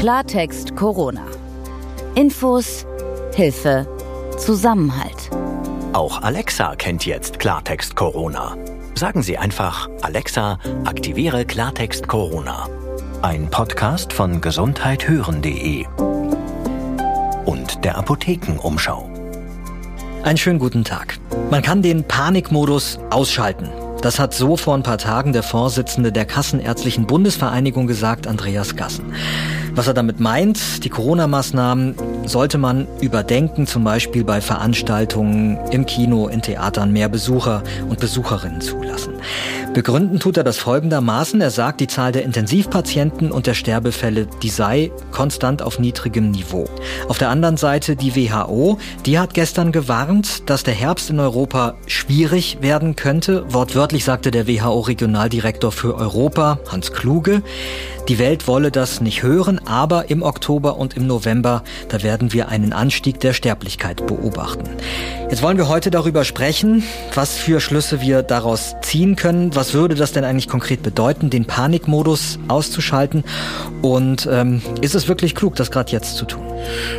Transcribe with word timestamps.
Klartext 0.00 0.76
Corona. 0.76 1.26
Infos, 2.14 2.86
Hilfe, 3.34 3.86
Zusammenhalt. 4.38 5.28
Auch 5.92 6.22
Alexa 6.22 6.74
kennt 6.76 7.04
jetzt 7.04 7.38
Klartext 7.38 7.96
Corona. 7.96 8.56
Sagen 8.94 9.22
Sie 9.22 9.36
einfach, 9.36 9.90
Alexa, 10.00 10.58
aktiviere 10.86 11.44
Klartext 11.44 12.08
Corona. 12.08 12.66
Ein 13.20 13.50
Podcast 13.50 14.14
von 14.14 14.40
gesundheithören.de 14.40 15.84
und 17.44 17.84
der 17.84 17.98
Apothekenumschau. 17.98 19.06
Einen 20.22 20.38
schönen 20.38 20.60
guten 20.60 20.82
Tag. 20.82 21.18
Man 21.50 21.60
kann 21.60 21.82
den 21.82 22.04
Panikmodus 22.04 22.98
ausschalten. 23.10 23.68
Das 24.00 24.18
hat 24.18 24.32
so 24.32 24.56
vor 24.56 24.74
ein 24.78 24.82
paar 24.82 24.96
Tagen 24.96 25.34
der 25.34 25.42
Vorsitzende 25.42 26.10
der 26.10 26.24
Kassenärztlichen 26.24 27.06
Bundesvereinigung 27.06 27.86
gesagt, 27.86 28.26
Andreas 28.26 28.76
Gassen. 28.76 29.12
Was 29.72 29.86
er 29.86 29.94
damit 29.94 30.20
meint, 30.20 30.84
die 30.84 30.88
Corona-Maßnahmen 30.88 31.94
sollte 32.26 32.58
man 32.58 32.86
überdenken, 33.00 33.66
zum 33.66 33.84
Beispiel 33.84 34.24
bei 34.24 34.40
Veranstaltungen 34.40 35.58
im 35.70 35.86
Kino, 35.86 36.28
in 36.28 36.42
Theatern 36.42 36.92
mehr 36.92 37.08
Besucher 37.08 37.62
und 37.88 38.00
Besucherinnen 38.00 38.60
zulassen. 38.60 39.14
Begründen 39.72 40.18
tut 40.18 40.36
er 40.36 40.42
das 40.42 40.58
folgendermaßen. 40.58 41.40
Er 41.40 41.50
sagt, 41.50 41.80
die 41.80 41.86
Zahl 41.86 42.10
der 42.10 42.24
Intensivpatienten 42.24 43.30
und 43.30 43.46
der 43.46 43.54
Sterbefälle, 43.54 44.26
die 44.42 44.48
sei 44.48 44.90
konstant 45.12 45.62
auf 45.62 45.78
niedrigem 45.78 46.32
Niveau. 46.32 46.68
Auf 47.06 47.18
der 47.18 47.28
anderen 47.28 47.56
Seite 47.56 47.94
die 47.94 48.16
WHO, 48.16 48.78
die 49.06 49.20
hat 49.20 49.32
gestern 49.32 49.70
gewarnt, 49.70 50.50
dass 50.50 50.64
der 50.64 50.74
Herbst 50.74 51.08
in 51.10 51.20
Europa 51.20 51.74
schwierig 51.86 52.58
werden 52.62 52.96
könnte. 52.96 53.44
Wortwörtlich 53.52 54.04
sagte 54.04 54.32
der 54.32 54.48
WHO-Regionaldirektor 54.48 55.70
für 55.70 55.94
Europa, 55.94 56.58
Hans 56.68 56.92
Kluge, 56.92 57.42
die 58.08 58.18
Welt 58.18 58.48
wolle 58.48 58.72
das 58.72 59.00
nicht 59.00 59.22
hören, 59.22 59.60
aber 59.66 60.10
im 60.10 60.22
Oktober 60.22 60.78
und 60.78 60.96
im 60.96 61.06
November, 61.06 61.62
da 61.90 62.02
werden 62.02 62.32
wir 62.32 62.48
einen 62.48 62.72
Anstieg 62.72 63.20
der 63.20 63.34
Sterblichkeit 63.34 64.04
beobachten. 64.04 64.68
Jetzt 65.30 65.42
wollen 65.42 65.58
wir 65.58 65.68
heute 65.68 65.92
darüber 65.92 66.24
sprechen, 66.24 66.82
was 67.14 67.36
für 67.36 67.60
Schlüsse 67.60 68.00
wir 68.00 68.24
daraus 68.24 68.74
ziehen 68.82 69.14
können. 69.14 69.54
Was 69.60 69.74
würde 69.74 69.94
das 69.94 70.12
denn 70.12 70.24
eigentlich 70.24 70.48
konkret 70.48 70.82
bedeuten, 70.82 71.28
den 71.28 71.44
Panikmodus 71.44 72.38
auszuschalten? 72.48 73.24
Und 73.82 74.26
ähm, 74.32 74.62
ist 74.80 74.94
es 74.94 75.06
wirklich 75.06 75.34
klug, 75.34 75.54
das 75.54 75.70
gerade 75.70 75.92
jetzt 75.92 76.16
zu 76.16 76.24
tun? 76.24 76.42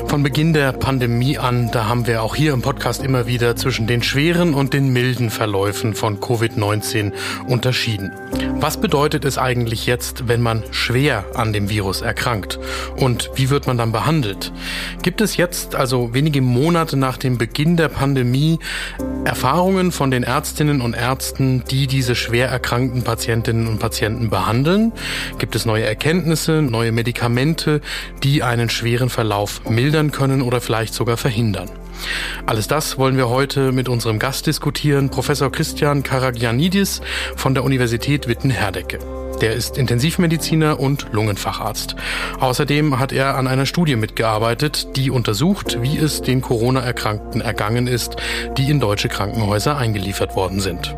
Von 0.06 0.22
Beginn 0.22 0.54
der 0.54 0.72
Pandemie 0.72 1.40
an, 1.40 1.72
da 1.72 1.88
haben 1.88 2.06
wir 2.06 2.22
auch 2.22 2.36
hier 2.36 2.54
im 2.54 2.62
Podcast 2.62 3.04
immer 3.04 3.26
wieder 3.26 3.56
zwischen 3.56 3.88
den 3.88 4.04
schweren 4.04 4.54
und 4.54 4.74
den 4.74 4.90
milden 4.90 5.32
Verläufen 5.32 5.96
von 5.96 6.20
Covid-19 6.20 7.14
unterschieden. 7.48 8.12
Was 8.60 8.78
bedeutet 8.78 9.26
es 9.26 9.40
eigentlich 9.40 9.88
jetzt, 9.88 10.28
wenn 10.28 10.42
man 10.42 10.64
schwer 10.70 11.26
an 11.34 11.54
dem 11.54 11.70
Virus 11.70 12.02
erkrankt? 12.02 12.60
Und 12.96 13.32
wie 13.34 13.50
wird 13.50 13.66
man 13.66 13.78
dann 13.78 13.92
behandelt? 13.92 14.52
Gibt 15.02 15.22
es 15.22 15.36
jetzt, 15.36 15.74
also 15.74 16.14
wenige 16.14 16.42
Monate 16.42 16.96
nach 16.96 17.18
dem 17.18 17.40
Beginn 17.40 17.76
der 17.76 17.90
Pandemie, 17.90 18.60
Erfahrungen 19.26 19.92
von 19.92 20.12
den 20.12 20.22
Ärztinnen 20.22 20.82
und 20.82 20.94
Ärzten, 20.94 21.64
die 21.72 21.88
diese 21.88 22.14
schwer 22.14 22.51
erkrankten 22.52 23.04
Patientinnen 23.04 23.68
und 23.68 23.80
Patienten 23.80 24.30
behandeln? 24.30 24.92
Gibt 25.40 25.56
es 25.56 25.66
neue 25.66 25.86
Erkenntnisse, 25.86 26.62
neue 26.62 26.92
Medikamente, 26.92 27.82
die 28.24 28.44
einen 28.44 28.70
schweren 28.70 29.10
Verlauf 29.10 29.68
mildern 29.70 30.12
können 30.12 30.42
oder 30.42 30.62
vielleicht 30.62 30.94
sogar 30.94 31.18
verhindern. 31.18 31.70
Alles 32.46 32.68
das 32.68 32.98
wollen 32.98 33.18
wir 33.18 33.30
heute 33.30 33.72
mit 33.72 33.90
unserem 33.90 34.20
Gast 34.20 34.48
diskutieren, 34.48 35.10
Professor 35.10 35.52
Christian 35.52 36.04
Karagianidis 36.04 37.02
von 37.36 37.54
der 37.54 37.64
Universität 37.64 38.28
Witten-Herdecke. 38.28 39.00
Der 39.42 39.54
ist 39.54 39.78
Intensivmediziner 39.78 40.80
und 40.80 41.08
Lungenfacharzt. 41.14 41.96
Außerdem 42.40 43.00
hat 43.00 43.12
er 43.12 43.36
an 43.38 43.48
einer 43.48 43.66
Studie 43.66 43.96
mitgearbeitet, 43.96 44.96
die 44.96 45.10
untersucht, 45.10 45.82
wie 45.82 45.98
es 45.98 46.22
den 46.22 46.42
Corona-Erkrankten 46.42 47.42
ergangen 47.42 47.88
ist, 47.88 48.18
die 48.58 48.70
in 48.70 48.80
deutsche 48.80 49.10
Krankenhäuser 49.10 49.78
eingeliefert 49.78 50.36
worden 50.36 50.60
sind. 50.60 50.96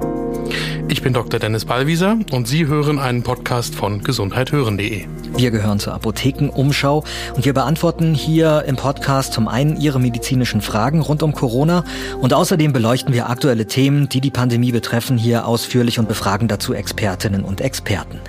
Ich 0.90 1.02
bin 1.02 1.14
Dr. 1.14 1.40
Dennis 1.40 1.66
Ballwieser 1.66 2.18
und 2.32 2.48
Sie 2.48 2.68
hören 2.68 3.00
einen 3.00 3.24
Podcast 3.24 3.74
von 3.74 4.04
gesundheithören.de. 4.04 5.06
Wir 5.36 5.52
gehören 5.52 5.80
zur 5.80 5.94
Apothekenumschau 5.94 7.04
und 7.36 7.46
wir 7.46 7.54
beantworten 7.54 8.14
hier 8.14 8.64
im 8.68 8.76
Podcast 8.76 9.34
zum 9.34 9.48
einen 9.48 9.80
Ihre 9.80 10.00
medizinischen 10.00 10.62
Fragen 10.62 11.02
rund 11.02 11.24
um 11.24 11.34
Corona 11.34 11.84
und 12.22 12.34
außerdem 12.34 12.74
beleuchten 12.74 13.14
wir 13.14 13.30
aktuelle 13.30 13.66
Themen, 13.66 14.10
die 14.10 14.22
die 14.22 14.32
Pandemie 14.32 14.72
betreffen, 14.72 15.18
hier 15.18 15.48
ausführlich 15.48 16.00
und 16.00 16.08
befragen 16.08 16.48
dazu 16.48 16.74
Expertinnen 16.74 17.44
und 17.44 17.62
Experten. 17.62 18.20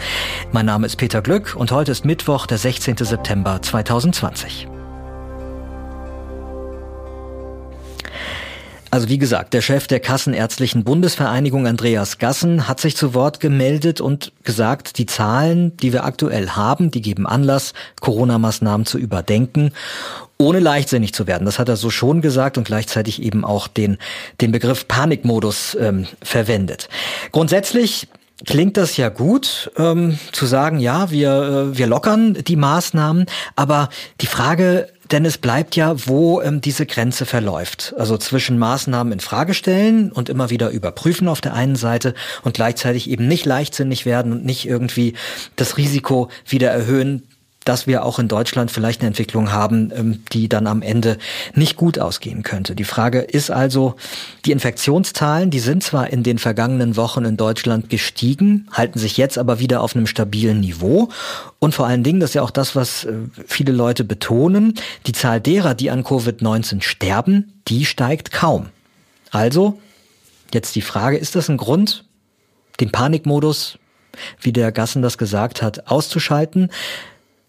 Mein 0.52 0.66
Name 0.66 0.86
ist 0.86 0.96
Peter 0.96 1.20
Glück 1.20 1.54
und 1.56 1.72
heute 1.72 1.92
ist 1.92 2.04
Mittwoch, 2.04 2.46
der 2.46 2.58
16. 2.58 2.96
September 2.96 3.60
2020. 3.60 4.68
Also 8.94 9.08
wie 9.08 9.18
gesagt, 9.18 9.54
der 9.54 9.60
Chef 9.60 9.88
der 9.88 9.98
Kassenärztlichen 9.98 10.84
Bundesvereinigung 10.84 11.66
Andreas 11.66 12.18
Gassen 12.18 12.68
hat 12.68 12.78
sich 12.78 12.96
zu 12.96 13.12
Wort 13.12 13.40
gemeldet 13.40 14.00
und 14.00 14.30
gesagt, 14.44 14.98
die 14.98 15.06
Zahlen, 15.06 15.76
die 15.78 15.92
wir 15.92 16.04
aktuell 16.04 16.50
haben, 16.50 16.92
die 16.92 17.02
geben 17.02 17.26
Anlass, 17.26 17.72
Corona-Maßnahmen 18.00 18.86
zu 18.86 18.98
überdenken 18.98 19.72
ohne 20.38 20.60
leichtsinnig 20.60 21.12
zu 21.12 21.26
werden. 21.26 21.44
Das 21.44 21.58
hat 21.58 21.68
er 21.68 21.74
so 21.74 21.90
schon 21.90 22.20
gesagt 22.20 22.56
und 22.56 22.64
gleichzeitig 22.64 23.20
eben 23.20 23.44
auch 23.44 23.66
den, 23.66 23.98
den 24.40 24.52
Begriff 24.52 24.86
Panikmodus 24.86 25.76
ähm, 25.80 26.06
verwendet. 26.22 26.88
Grundsätzlich 27.32 28.06
klingt 28.44 28.76
das 28.76 28.96
ja 28.96 29.08
gut, 29.08 29.72
ähm, 29.76 30.18
zu 30.32 30.46
sagen, 30.46 30.78
ja, 30.78 31.10
wir, 31.10 31.72
äh, 31.72 31.78
wir 31.78 31.86
lockern 31.86 32.34
die 32.34 32.56
Maßnahmen, 32.56 33.26
aber 33.56 33.88
die 34.20 34.26
Frage 34.26 34.88
denn 35.14 35.24
es 35.24 35.38
bleibt 35.38 35.76
ja, 35.76 35.94
wo 36.08 36.42
ähm, 36.42 36.60
diese 36.60 36.86
Grenze 36.86 37.24
verläuft. 37.24 37.94
Also 37.96 38.18
zwischen 38.18 38.58
Maßnahmen 38.58 39.12
in 39.12 39.20
Frage 39.20 39.54
stellen 39.54 40.10
und 40.10 40.28
immer 40.28 40.50
wieder 40.50 40.70
überprüfen 40.70 41.28
auf 41.28 41.40
der 41.40 41.54
einen 41.54 41.76
Seite 41.76 42.14
und 42.42 42.54
gleichzeitig 42.54 43.08
eben 43.08 43.28
nicht 43.28 43.46
leichtsinnig 43.46 44.06
werden 44.06 44.32
und 44.32 44.44
nicht 44.44 44.66
irgendwie 44.66 45.14
das 45.54 45.76
Risiko 45.76 46.30
wieder 46.48 46.72
erhöhen, 46.72 47.28
dass 47.64 47.86
wir 47.86 48.04
auch 48.04 48.18
in 48.18 48.28
Deutschland 48.28 48.70
vielleicht 48.70 49.00
eine 49.00 49.08
Entwicklung 49.08 49.52
haben, 49.52 49.90
ähm, 49.94 50.22
die 50.32 50.48
dann 50.48 50.66
am 50.66 50.82
Ende 50.82 51.18
nicht 51.54 51.76
gut 51.76 51.98
ausgehen 51.98 52.42
könnte. 52.42 52.74
Die 52.74 52.84
Frage 52.84 53.20
ist 53.20 53.50
also, 53.50 53.96
die 54.44 54.52
Infektionszahlen, 54.52 55.50
die 55.50 55.60
sind 55.60 55.82
zwar 55.82 56.10
in 56.10 56.22
den 56.22 56.38
vergangenen 56.38 56.96
Wochen 56.96 57.24
in 57.24 57.36
Deutschland 57.36 57.88
gestiegen, 57.88 58.68
halten 58.72 58.98
sich 58.98 59.16
jetzt 59.16 59.38
aber 59.38 59.58
wieder 59.58 59.80
auf 59.80 59.96
einem 59.96 60.06
stabilen 60.06 60.60
Niveau. 60.60 61.08
Und 61.58 61.74
vor 61.74 61.86
allen 61.86 62.02
Dingen, 62.02 62.20
das 62.20 62.30
ist 62.30 62.34
ja 62.34 62.42
auch 62.42 62.50
das, 62.50 62.76
was 62.76 63.04
äh, 63.04 63.14
viele 63.46 63.72
Leute 63.72 64.04
betonen, 64.04 64.74
die 65.06 65.12
Zahl 65.12 65.40
derer, 65.40 65.74
die 65.74 65.90
an 65.90 66.04
Covid-19 66.04 66.82
sterben, 66.82 67.52
die 67.68 67.84
steigt 67.84 68.30
kaum. 68.30 68.68
Also, 69.30 69.78
jetzt 70.52 70.76
die 70.76 70.82
Frage, 70.82 71.16
ist 71.16 71.34
das 71.34 71.48
ein 71.48 71.56
Grund, 71.56 72.04
den 72.80 72.92
Panikmodus, 72.92 73.78
wie 74.40 74.52
der 74.52 74.70
Gassen 74.70 75.02
das 75.02 75.18
gesagt 75.18 75.62
hat, 75.62 75.88
auszuschalten? 75.88 76.70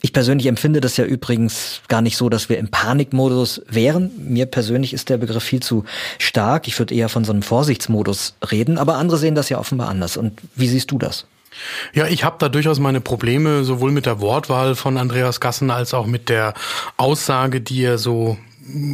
Ich 0.01 0.13
persönlich 0.13 0.47
empfinde 0.47 0.81
das 0.81 0.97
ja 0.97 1.05
übrigens 1.05 1.81
gar 1.87 2.01
nicht 2.01 2.17
so, 2.17 2.29
dass 2.29 2.49
wir 2.49 2.57
im 2.59 2.69
Panikmodus 2.69 3.61
wären. 3.67 4.11
Mir 4.17 4.45
persönlich 4.45 4.93
ist 4.93 5.09
der 5.09 5.17
Begriff 5.17 5.43
viel 5.43 5.63
zu 5.63 5.85
stark. 6.19 6.67
Ich 6.67 6.77
würde 6.77 6.93
eher 6.93 7.09
von 7.09 7.23
so 7.23 7.31
einem 7.31 7.41
Vorsichtsmodus 7.41 8.35
reden, 8.51 8.77
aber 8.77 8.95
andere 8.97 9.17
sehen 9.17 9.35
das 9.35 9.49
ja 9.49 9.57
offenbar 9.57 9.89
anders. 9.89 10.17
Und 10.17 10.39
wie 10.55 10.67
siehst 10.67 10.91
du 10.91 10.97
das? 10.97 11.25
Ja, 11.93 12.07
ich 12.07 12.23
habe 12.23 12.35
da 12.39 12.49
durchaus 12.49 12.79
meine 12.79 13.01
Probleme, 13.01 13.63
sowohl 13.63 13.91
mit 13.91 14.05
der 14.05 14.19
Wortwahl 14.19 14.75
von 14.75 14.97
Andreas 14.97 15.39
Gassen 15.39 15.71
als 15.71 15.93
auch 15.93 16.05
mit 16.05 16.29
der 16.29 16.53
Aussage, 16.97 17.61
die 17.61 17.83
er 17.83 17.97
so 17.97 18.37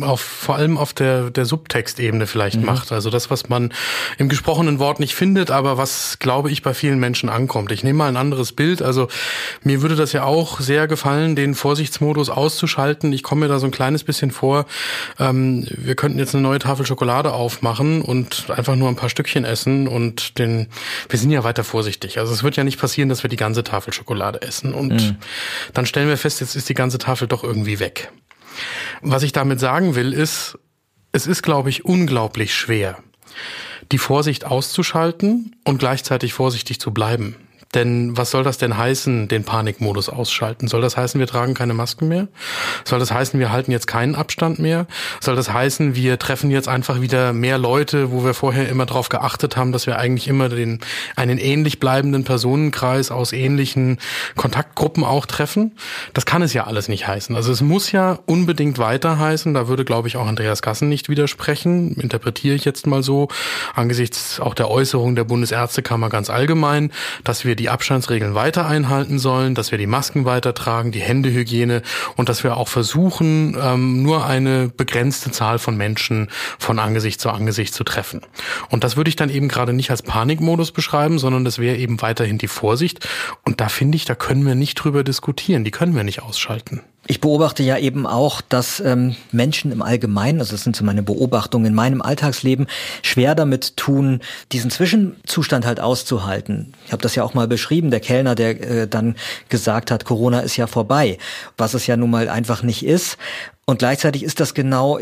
auf, 0.01 0.19
vor 0.19 0.55
allem 0.55 0.77
auf 0.77 0.93
der, 0.93 1.29
der 1.29 1.45
Subtextebene 1.45 2.27
vielleicht 2.27 2.59
mhm. 2.59 2.65
macht. 2.65 2.91
Also 2.91 3.09
das, 3.09 3.29
was 3.29 3.47
man 3.47 3.73
im 4.17 4.27
gesprochenen 4.27 4.79
Wort 4.79 4.99
nicht 4.99 5.15
findet, 5.15 5.49
aber 5.49 5.77
was, 5.77 6.19
glaube 6.19 6.51
ich, 6.51 6.61
bei 6.61 6.73
vielen 6.73 6.99
Menschen 6.99 7.29
ankommt. 7.29 7.71
Ich 7.71 7.83
nehme 7.83 7.99
mal 7.99 8.09
ein 8.09 8.17
anderes 8.17 8.51
Bild. 8.51 8.81
Also 8.81 9.07
mir 9.63 9.81
würde 9.81 9.95
das 9.95 10.11
ja 10.11 10.23
auch 10.23 10.59
sehr 10.59 10.87
gefallen, 10.87 11.35
den 11.35 11.55
Vorsichtsmodus 11.55 12.29
auszuschalten. 12.29 13.13
Ich 13.13 13.23
komme 13.23 13.41
mir 13.41 13.47
da 13.47 13.59
so 13.59 13.66
ein 13.66 13.72
kleines 13.72 14.03
bisschen 14.03 14.31
vor, 14.31 14.66
ähm, 15.19 15.66
wir 15.69 15.96
könnten 15.96 16.19
jetzt 16.19 16.35
eine 16.35 16.43
neue 16.43 16.59
Tafel 16.59 16.85
Schokolade 16.85 17.34
aufmachen 17.34 18.01
und 18.01 18.49
einfach 18.49 18.75
nur 18.75 18.90
ein 18.90 18.96
paar 18.96 19.09
Stückchen 19.09 19.46
essen 19.46 19.87
und 19.87 20.37
den, 20.37 20.67
wir 21.09 21.17
sind 21.17 21.31
ja 21.31 21.43
weiter 21.43 21.63
vorsichtig. 21.63 22.19
Also 22.19 22.34
es 22.34 22.43
wird 22.43 22.57
ja 22.57 22.63
nicht 22.63 22.79
passieren, 22.79 23.09
dass 23.09 23.23
wir 23.23 23.29
die 23.29 23.37
ganze 23.37 23.63
Tafel 23.63 23.93
Schokolade 23.93 24.41
essen 24.41 24.73
und 24.73 24.93
mhm. 24.93 25.16
dann 25.73 25.85
stellen 25.85 26.09
wir 26.09 26.17
fest, 26.17 26.41
jetzt 26.41 26.55
ist 26.55 26.67
die 26.67 26.73
ganze 26.73 26.97
Tafel 26.97 27.28
doch 27.28 27.43
irgendwie 27.43 27.79
weg. 27.79 28.11
Was 29.01 29.23
ich 29.23 29.31
damit 29.31 29.59
sagen 29.59 29.95
will, 29.95 30.13
ist, 30.13 30.57
es 31.11 31.27
ist, 31.27 31.41
glaube 31.41 31.69
ich, 31.69 31.85
unglaublich 31.85 32.53
schwer, 32.53 32.97
die 33.91 33.97
Vorsicht 33.97 34.45
auszuschalten 34.45 35.55
und 35.65 35.77
gleichzeitig 35.77 36.33
vorsichtig 36.33 36.79
zu 36.79 36.91
bleiben. 36.91 37.35
Denn 37.73 38.18
was 38.18 38.32
soll 38.32 38.44
das 38.44 38.58
denn 38.58 38.78
heißen, 38.78 39.29
den 39.29 39.46
Panikmodus 39.46 40.09
ausschalten? 40.09 40.68
Soll 40.68 40.82
das 40.82 40.97
heißen, 40.97 41.20
wir 41.20 41.28
tragen 41.28 41.53
keine 41.53 41.73
Masken 41.73 42.09
mehr? 42.09 42.28
Soll 42.84 43.00
das 43.00 43.12
heißen, 43.12 43.40
wir 43.40 43.52
halten 43.52 43.72
jetzt 43.72 43.88
keinen 43.88 44.16
Abstand 44.16 44.59
mehr? 44.59 44.88
Soll 45.22 45.38
das 45.38 45.53
heißen, 45.53 45.96
wir 45.96 46.20
treffen 46.20 46.52
jetzt 46.52 46.68
einfach 46.68 47.00
wieder 47.00 47.32
mehr 47.32 47.58
Leute, 47.58 48.12
wo 48.12 48.26
wir 48.26 48.34
vorher 48.34 48.68
immer 48.68 48.85
darauf 48.85 49.08
geachtet 49.08 49.56
haben, 49.56 49.72
dass 49.72 49.88
wir 49.88 49.97
eigentlich 49.97 50.28
immer 50.28 50.50
den, 50.50 50.79
einen 51.16 51.38
ähnlich 51.38 51.79
bleibenden 51.79 52.26
Personenkreis 52.26 53.09
aus 53.09 53.32
ähnlichen 53.32 54.00
Kontaktgruppen 54.35 55.06
auch 55.06 55.26
treffen? 55.26 55.72
Das 56.14 56.26
kann 56.26 56.41
es 56.41 56.53
ja 56.53 56.66
alles 56.66 56.90
nicht 56.90 57.08
heißen. 57.08 57.38
Also 57.38 57.53
es 57.53 57.62
muss 57.62 57.94
ja 57.94 58.20
unbedingt 58.26 58.79
weiter 58.79 59.18
heißen. 59.18 59.53
Da 59.53 59.70
würde, 59.70 59.85
glaube 59.85 60.09
ich, 60.09 60.18
auch 60.18 60.28
Andreas 60.28 60.62
Gassen 60.62 60.90
nicht 60.90 61.08
widersprechen. 61.08 61.94
Interpretiere 61.94 62.56
ich 62.56 62.66
jetzt 62.66 62.85
mal 62.85 63.02
so, 63.02 63.29
angesichts 63.76 64.41
auch 64.41 64.56
der 64.56 64.70
Äußerung 64.70 65.16
der 65.16 65.23
Bundesärztekammer 65.23 66.09
ganz 66.09 66.29
allgemein, 66.29 66.91
dass 67.23 67.46
wir 67.46 67.56
die 67.61 67.69
Abstandsregeln 67.69 68.34
weiter 68.34 68.66
einhalten 68.66 69.19
sollen, 69.19 69.53
dass 69.53 69.69
wir 69.69 69.78
die 69.78 69.85
Masken 69.85 70.25
weiter 70.25 70.55
tragen, 70.55 70.91
die 70.91 70.99
Händehygiene 70.99 71.84
und 72.16 72.28
dass 72.28 72.43
wir 72.43 72.58
auch 72.58 72.67
versuchen, 72.67 73.55
ähm, 73.61 74.02
nur 74.02 74.25
eine 74.25 74.69
begrenzte 74.69 75.29
Zahl 75.29 75.59
von 75.59 75.78
Menschen 75.78 76.29
von 76.58 76.79
Angesicht 76.79 77.22
zu 77.22 77.29
Angesicht 77.29 77.75
zu 77.75 77.84
treffen. 77.84 78.22
Und 78.69 78.84
das 78.84 78.97
würde 78.97 79.09
ich 79.09 79.16
dann 79.16 79.29
eben 79.29 79.47
gerade 79.47 79.73
nicht 79.73 79.91
als 79.91 80.02
Panikmodus 80.02 80.72
beschreiben, 80.72 81.19
sondern 81.19 81.46
das 81.46 81.59
wäre 81.59 81.78
eben 81.78 82.02
weiterhin 82.02 82.40
die 82.40 82.47
Vorsicht. 82.47 83.08
Und 83.46 83.61
da 83.61 83.69
finde 83.69 83.96
ich, 83.96 84.05
da 84.05 84.16
können 84.16 84.43
wir 84.43 84.55
nicht 84.55 84.75
drüber 84.75 85.03
diskutieren, 85.03 85.63
die 85.63 85.72
können 85.72 85.96
wir 85.96 86.03
nicht 86.03 86.23
ausschalten. 86.23 86.81
Ich 87.08 87.19
beobachte 87.19 87.63
ja 87.63 87.78
eben 87.78 88.05
auch, 88.05 88.41
dass 88.41 88.79
ähm, 88.79 89.16
Menschen 89.31 89.72
im 89.72 89.81
Allgemeinen, 89.81 90.40
also 90.40 90.52
das 90.52 90.63
sind 90.63 90.75
so 90.75 90.85
meine 90.85 91.02
Beobachtungen 91.02 91.66
in 91.66 91.73
meinem 91.73 92.02
Alltagsleben, 92.02 92.67
schwer 93.02 93.34
damit 93.34 93.75
tun, 93.75 94.22
diesen 94.52 94.69
Zwischenzustand 94.69 95.66
halt 95.66 95.79
auszuhalten. 95.79 96.73
Ich 96.85 96.91
habe 96.91 97.02
das 97.02 97.16
ja 97.16 97.23
auch 97.23 97.34
mal 97.34 97.47
beschrieben, 97.51 97.91
der 97.91 97.99
Kellner, 97.99 98.33
der 98.33 98.59
äh, 98.61 98.87
dann 98.87 99.15
gesagt 99.49 99.91
hat, 99.91 100.05
Corona 100.05 100.39
ist 100.39 100.57
ja 100.57 100.65
vorbei, 100.65 101.19
was 101.57 101.75
es 101.75 101.85
ja 101.85 101.97
nun 101.97 102.09
mal 102.09 102.29
einfach 102.29 102.63
nicht 102.63 102.83
ist. 102.83 103.17
Und 103.65 103.79
gleichzeitig 103.79 104.23
ist 104.23 104.39
das 104.39 104.55
genau 104.55 104.99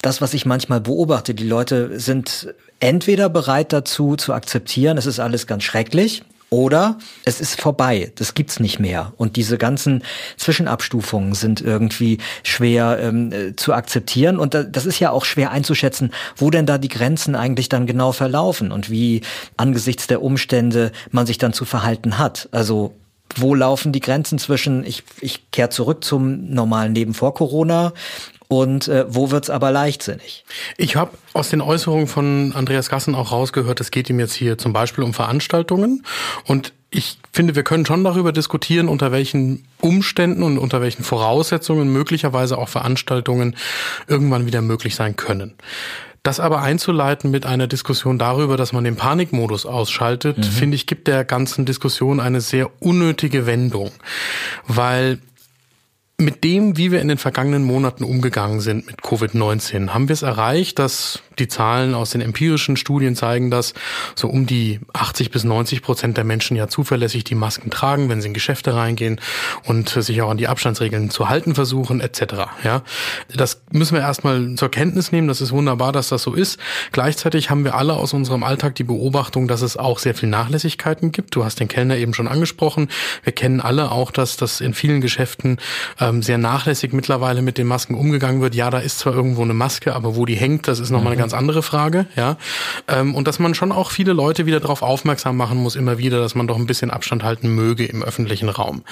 das, 0.00 0.20
was 0.20 0.32
ich 0.32 0.46
manchmal 0.46 0.80
beobachte. 0.80 1.34
Die 1.34 1.46
Leute 1.46 1.98
sind 1.98 2.54
entweder 2.80 3.28
bereit 3.28 3.72
dazu 3.72 4.16
zu 4.16 4.32
akzeptieren, 4.32 4.96
es 4.96 5.06
ist 5.06 5.20
alles 5.20 5.46
ganz 5.46 5.64
schrecklich, 5.64 6.22
oder 6.50 6.98
es 7.24 7.40
ist 7.40 7.60
vorbei, 7.60 8.10
das 8.14 8.32
gibt's 8.32 8.58
nicht 8.58 8.78
mehr. 8.78 9.12
Und 9.18 9.36
diese 9.36 9.58
ganzen 9.58 10.02
Zwischenabstufungen 10.38 11.34
sind 11.34 11.60
irgendwie 11.60 12.18
schwer 12.42 12.98
ähm, 13.02 13.32
äh, 13.32 13.56
zu 13.56 13.74
akzeptieren. 13.74 14.38
Und 14.38 14.54
da, 14.54 14.62
das 14.62 14.86
ist 14.86 14.98
ja 14.98 15.10
auch 15.10 15.26
schwer 15.26 15.50
einzuschätzen, 15.50 16.10
wo 16.36 16.50
denn 16.50 16.64
da 16.64 16.78
die 16.78 16.88
Grenzen 16.88 17.34
eigentlich 17.34 17.68
dann 17.68 17.86
genau 17.86 18.12
verlaufen 18.12 18.72
und 18.72 18.88
wie 18.88 19.20
angesichts 19.58 20.06
der 20.06 20.22
Umstände 20.22 20.92
man 21.10 21.26
sich 21.26 21.36
dann 21.36 21.52
zu 21.52 21.66
verhalten 21.66 22.18
hat. 22.18 22.48
Also 22.50 22.94
wo 23.36 23.54
laufen 23.54 23.92
die 23.92 24.00
Grenzen 24.00 24.38
zwischen, 24.38 24.86
ich, 24.86 25.04
ich 25.20 25.50
kehre 25.50 25.68
zurück 25.68 26.02
zum 26.02 26.50
normalen 26.50 26.94
Leben 26.94 27.12
vor 27.12 27.34
Corona 27.34 27.92
und 28.48 28.88
äh, 28.88 29.04
wo 29.08 29.30
wird's 29.30 29.50
aber 29.50 29.70
leichtsinnig? 29.70 30.44
Ich 30.76 30.96
habe 30.96 31.12
aus 31.34 31.50
den 31.50 31.60
Äußerungen 31.60 32.06
von 32.06 32.52
Andreas 32.54 32.88
Gassen 32.88 33.14
auch 33.14 33.30
rausgehört, 33.30 33.80
es 33.80 33.90
geht 33.90 34.10
ihm 34.10 34.18
jetzt 34.18 34.34
hier 34.34 34.58
zum 34.58 34.72
Beispiel 34.72 35.04
um 35.04 35.14
Veranstaltungen 35.14 36.04
und 36.44 36.72
ich 36.90 37.18
finde, 37.32 37.54
wir 37.54 37.64
können 37.64 37.84
schon 37.84 38.02
darüber 38.02 38.32
diskutieren, 38.32 38.88
unter 38.88 39.12
welchen 39.12 39.66
Umständen 39.80 40.42
und 40.42 40.56
unter 40.56 40.80
welchen 40.80 41.04
Voraussetzungen 41.04 41.92
möglicherweise 41.92 42.56
auch 42.56 42.70
Veranstaltungen 42.70 43.56
irgendwann 44.06 44.46
wieder 44.46 44.62
möglich 44.62 44.94
sein 44.94 45.16
können. 45.16 45.54
Das 46.22 46.40
aber 46.40 46.62
einzuleiten 46.62 47.30
mit 47.30 47.46
einer 47.46 47.66
Diskussion 47.66 48.18
darüber, 48.18 48.56
dass 48.56 48.72
man 48.72 48.84
den 48.84 48.96
Panikmodus 48.96 49.66
ausschaltet, 49.66 50.38
mhm. 50.38 50.42
finde 50.42 50.74
ich, 50.76 50.86
gibt 50.86 51.08
der 51.08 51.24
ganzen 51.24 51.64
Diskussion 51.64 52.20
eine 52.20 52.40
sehr 52.40 52.70
unnötige 52.82 53.46
Wendung. 53.46 53.92
Weil 54.66 55.20
mit 56.20 56.42
dem, 56.42 56.76
wie 56.76 56.90
wir 56.90 57.00
in 57.00 57.06
den 57.06 57.16
vergangenen 57.16 57.62
Monaten 57.62 58.02
umgegangen 58.02 58.58
sind 58.60 58.86
mit 58.86 59.02
Covid-19, 59.02 59.90
haben 59.90 60.08
wir 60.08 60.14
es 60.14 60.22
erreicht, 60.22 60.80
dass 60.80 61.22
die 61.38 61.46
Zahlen 61.46 61.94
aus 61.94 62.10
den 62.10 62.20
empirischen 62.20 62.76
Studien 62.76 63.14
zeigen, 63.14 63.52
dass 63.52 63.72
so 64.16 64.26
um 64.26 64.44
die 64.44 64.80
80 64.94 65.30
bis 65.30 65.44
90 65.44 65.80
Prozent 65.80 66.16
der 66.16 66.24
Menschen 66.24 66.56
ja 66.56 66.66
zuverlässig 66.66 67.22
die 67.22 67.36
Masken 67.36 67.70
tragen, 67.70 68.08
wenn 68.08 68.20
sie 68.20 68.26
in 68.26 68.34
Geschäfte 68.34 68.74
reingehen 68.74 69.20
und 69.64 69.90
sich 69.90 70.20
auch 70.20 70.30
an 70.30 70.38
die 70.38 70.48
Abstandsregeln 70.48 71.10
zu 71.10 71.28
halten 71.28 71.54
versuchen, 71.54 72.00
etc. 72.00 72.22
Ja, 72.64 72.82
das 73.32 73.62
müssen 73.70 73.94
wir 73.94 74.00
erstmal 74.00 74.56
zur 74.56 74.72
Kenntnis 74.72 75.12
nehmen. 75.12 75.28
Das 75.28 75.40
ist 75.40 75.52
wunderbar, 75.52 75.92
dass 75.92 76.08
das 76.08 76.24
so 76.24 76.34
ist. 76.34 76.58
Gleichzeitig 76.90 77.48
haben 77.48 77.62
wir 77.62 77.76
alle 77.76 77.94
aus 77.94 78.12
unserem 78.12 78.42
Alltag 78.42 78.74
die 78.74 78.82
Beobachtung, 78.82 79.46
dass 79.46 79.62
es 79.62 79.76
auch 79.76 80.00
sehr 80.00 80.16
viel 80.16 80.28
Nachlässigkeiten 80.28 81.12
gibt. 81.12 81.36
Du 81.36 81.44
hast 81.44 81.60
den 81.60 81.68
Kellner 81.68 81.96
eben 81.96 82.12
schon 82.12 82.26
angesprochen. 82.26 82.88
Wir 83.22 83.32
kennen 83.32 83.60
alle 83.60 83.92
auch, 83.92 84.10
dass 84.10 84.36
das 84.36 84.60
in 84.60 84.74
vielen 84.74 85.00
Geschäften 85.00 85.58
äh, 86.00 86.07
ähm, 86.08 86.22
sehr 86.22 86.38
nachlässig 86.38 86.92
mittlerweile 86.92 87.42
mit 87.42 87.58
den 87.58 87.66
Masken 87.66 87.94
umgegangen 87.94 88.40
wird. 88.40 88.54
Ja, 88.54 88.70
da 88.70 88.78
ist 88.78 88.98
zwar 88.98 89.14
irgendwo 89.14 89.42
eine 89.42 89.54
Maske, 89.54 89.94
aber 89.94 90.16
wo 90.16 90.26
die 90.26 90.36
hängt, 90.36 90.68
das 90.68 90.80
ist 90.80 90.90
nochmal 90.90 91.12
mhm. 91.12 91.12
eine 91.12 91.20
ganz 91.20 91.34
andere 91.34 91.62
Frage. 91.62 92.06
Ja, 92.16 92.36
ähm, 92.88 93.14
und 93.14 93.28
dass 93.28 93.38
man 93.38 93.54
schon 93.54 93.72
auch 93.72 93.90
viele 93.90 94.12
Leute 94.12 94.46
wieder 94.46 94.60
darauf 94.60 94.82
aufmerksam 94.82 95.36
machen 95.36 95.58
muss, 95.58 95.76
immer 95.76 95.98
wieder, 95.98 96.20
dass 96.20 96.34
man 96.34 96.46
doch 96.46 96.56
ein 96.56 96.66
bisschen 96.66 96.90
Abstand 96.90 97.22
halten 97.22 97.54
möge 97.54 97.84
im 97.86 98.02
öffentlichen 98.02 98.48
Raum. 98.48 98.82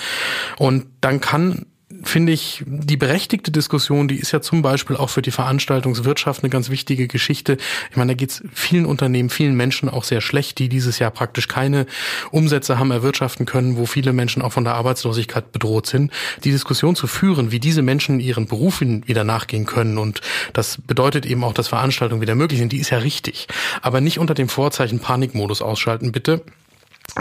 Und 0.58 0.86
dann 1.00 1.20
kann 1.20 1.66
finde 2.02 2.32
ich, 2.32 2.64
die 2.66 2.96
berechtigte 2.96 3.52
Diskussion, 3.52 4.08
die 4.08 4.16
ist 4.16 4.32
ja 4.32 4.40
zum 4.40 4.60
Beispiel 4.60 4.96
auch 4.96 5.08
für 5.08 5.22
die 5.22 5.30
Veranstaltungswirtschaft 5.30 6.42
eine 6.42 6.50
ganz 6.50 6.68
wichtige 6.68 7.06
Geschichte. 7.06 7.58
Ich 7.90 7.96
meine, 7.96 8.12
da 8.12 8.16
geht 8.16 8.30
es 8.30 8.42
vielen 8.52 8.86
Unternehmen, 8.86 9.30
vielen 9.30 9.54
Menschen 9.54 9.88
auch 9.88 10.02
sehr 10.02 10.20
schlecht, 10.20 10.58
die 10.58 10.68
dieses 10.68 10.98
Jahr 10.98 11.12
praktisch 11.12 11.46
keine 11.46 11.86
Umsätze 12.32 12.80
haben 12.80 12.90
erwirtschaften 12.90 13.46
können, 13.46 13.76
wo 13.76 13.86
viele 13.86 14.12
Menschen 14.12 14.42
auch 14.42 14.52
von 14.52 14.64
der 14.64 14.74
Arbeitslosigkeit 14.74 15.52
bedroht 15.52 15.86
sind. 15.86 16.12
Die 16.42 16.50
Diskussion 16.50 16.96
zu 16.96 17.06
führen, 17.06 17.52
wie 17.52 17.60
diese 17.60 17.82
Menschen 17.82 18.18
ihren 18.18 18.46
Berufen 18.46 19.06
wieder 19.06 19.22
nachgehen 19.22 19.64
können 19.64 19.98
und 19.98 20.20
das 20.54 20.78
bedeutet 20.84 21.24
eben 21.24 21.44
auch, 21.44 21.54
dass 21.54 21.68
Veranstaltungen 21.68 22.20
wieder 22.20 22.34
möglich 22.34 22.58
sind, 22.58 22.72
die 22.72 22.78
ist 22.78 22.90
ja 22.90 22.98
richtig. 22.98 23.46
Aber 23.80 24.00
nicht 24.00 24.18
unter 24.18 24.34
dem 24.34 24.48
Vorzeichen 24.48 24.98
Panikmodus 24.98 25.62
ausschalten, 25.62 26.10
bitte 26.10 26.42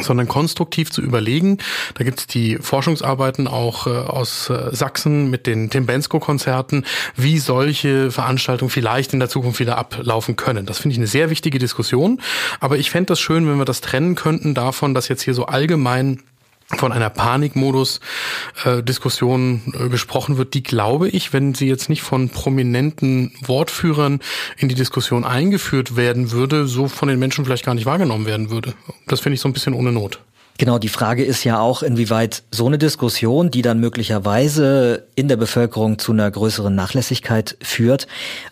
sondern 0.01 0.27
konstruktiv 0.27 0.91
zu 0.91 1.01
überlegen. 1.01 1.57
Da 1.95 2.03
gibt's 2.03 2.27
die 2.27 2.57
Forschungsarbeiten 2.57 3.47
auch 3.47 3.87
äh, 3.87 3.91
aus 3.91 4.49
äh, 4.49 4.75
Sachsen 4.75 5.29
mit 5.29 5.47
den 5.47 5.69
Tim 5.69 5.85
Bensko-Konzerten, 5.85 6.85
wie 7.15 7.39
solche 7.39 8.11
Veranstaltungen 8.11 8.69
vielleicht 8.69 9.13
in 9.13 9.19
der 9.19 9.29
Zukunft 9.29 9.59
wieder 9.59 9.77
ablaufen 9.77 10.35
können. 10.35 10.65
Das 10.65 10.79
finde 10.79 10.93
ich 10.93 10.99
eine 10.99 11.07
sehr 11.07 11.29
wichtige 11.29 11.59
Diskussion. 11.59 12.19
Aber 12.59 12.77
ich 12.77 12.91
fände 12.91 13.07
das 13.07 13.19
schön, 13.19 13.47
wenn 13.47 13.57
wir 13.57 13.65
das 13.65 13.81
trennen 13.81 14.15
könnten 14.15 14.53
davon, 14.53 14.93
dass 14.93 15.07
jetzt 15.07 15.21
hier 15.21 15.33
so 15.33 15.45
allgemein 15.45 16.21
von 16.67 16.91
einer 16.91 17.11
Panikmodus-Diskussion 17.11 19.73
äh, 19.73 19.85
äh, 19.85 19.89
gesprochen 19.89 20.37
wird, 20.37 20.55
die 20.55 20.63
glaube 20.63 21.09
ich, 21.09 21.31
wenn 21.31 21.53
sie 21.53 21.67
jetzt 21.67 21.89
nicht 21.89 22.01
von 22.01 22.29
prominenten 22.29 23.33
Wortführern 23.41 24.19
in 24.57 24.67
die 24.69 24.75
Diskussion 24.75 25.25
eingeführt 25.25 25.95
werden 25.95 26.31
würde, 26.31 26.65
so 26.67 26.87
von 26.87 27.07
den 27.07 27.19
Menschen 27.19 27.45
vielleicht 27.45 27.65
gar 27.65 27.75
nicht 27.75 27.85
wahrgenommen 27.85 28.25
werden 28.25 28.49
würde. 28.49 28.73
Das 29.07 29.19
finde 29.19 29.35
ich 29.35 29.41
so 29.41 29.49
ein 29.49 29.53
bisschen 29.53 29.75
ohne 29.75 29.91
Not. 29.91 30.19
Genau, 30.57 30.79
die 30.79 30.87
Frage 30.87 31.25
ist 31.25 31.43
ja 31.43 31.59
auch, 31.59 31.83
inwieweit 31.83 32.43
so 32.49 32.65
eine 32.65 32.77
Diskussion, 32.77 33.51
die 33.51 33.61
dann 33.61 33.81
möglicherweise 33.81 35.05
in 35.15 35.27
der 35.27 35.35
Bevölkerung 35.35 35.99
zu 35.99 36.13
einer 36.13 36.31
größeren 36.31 36.73
Nachlässigkeit 36.73 37.57
führt, 37.61 38.07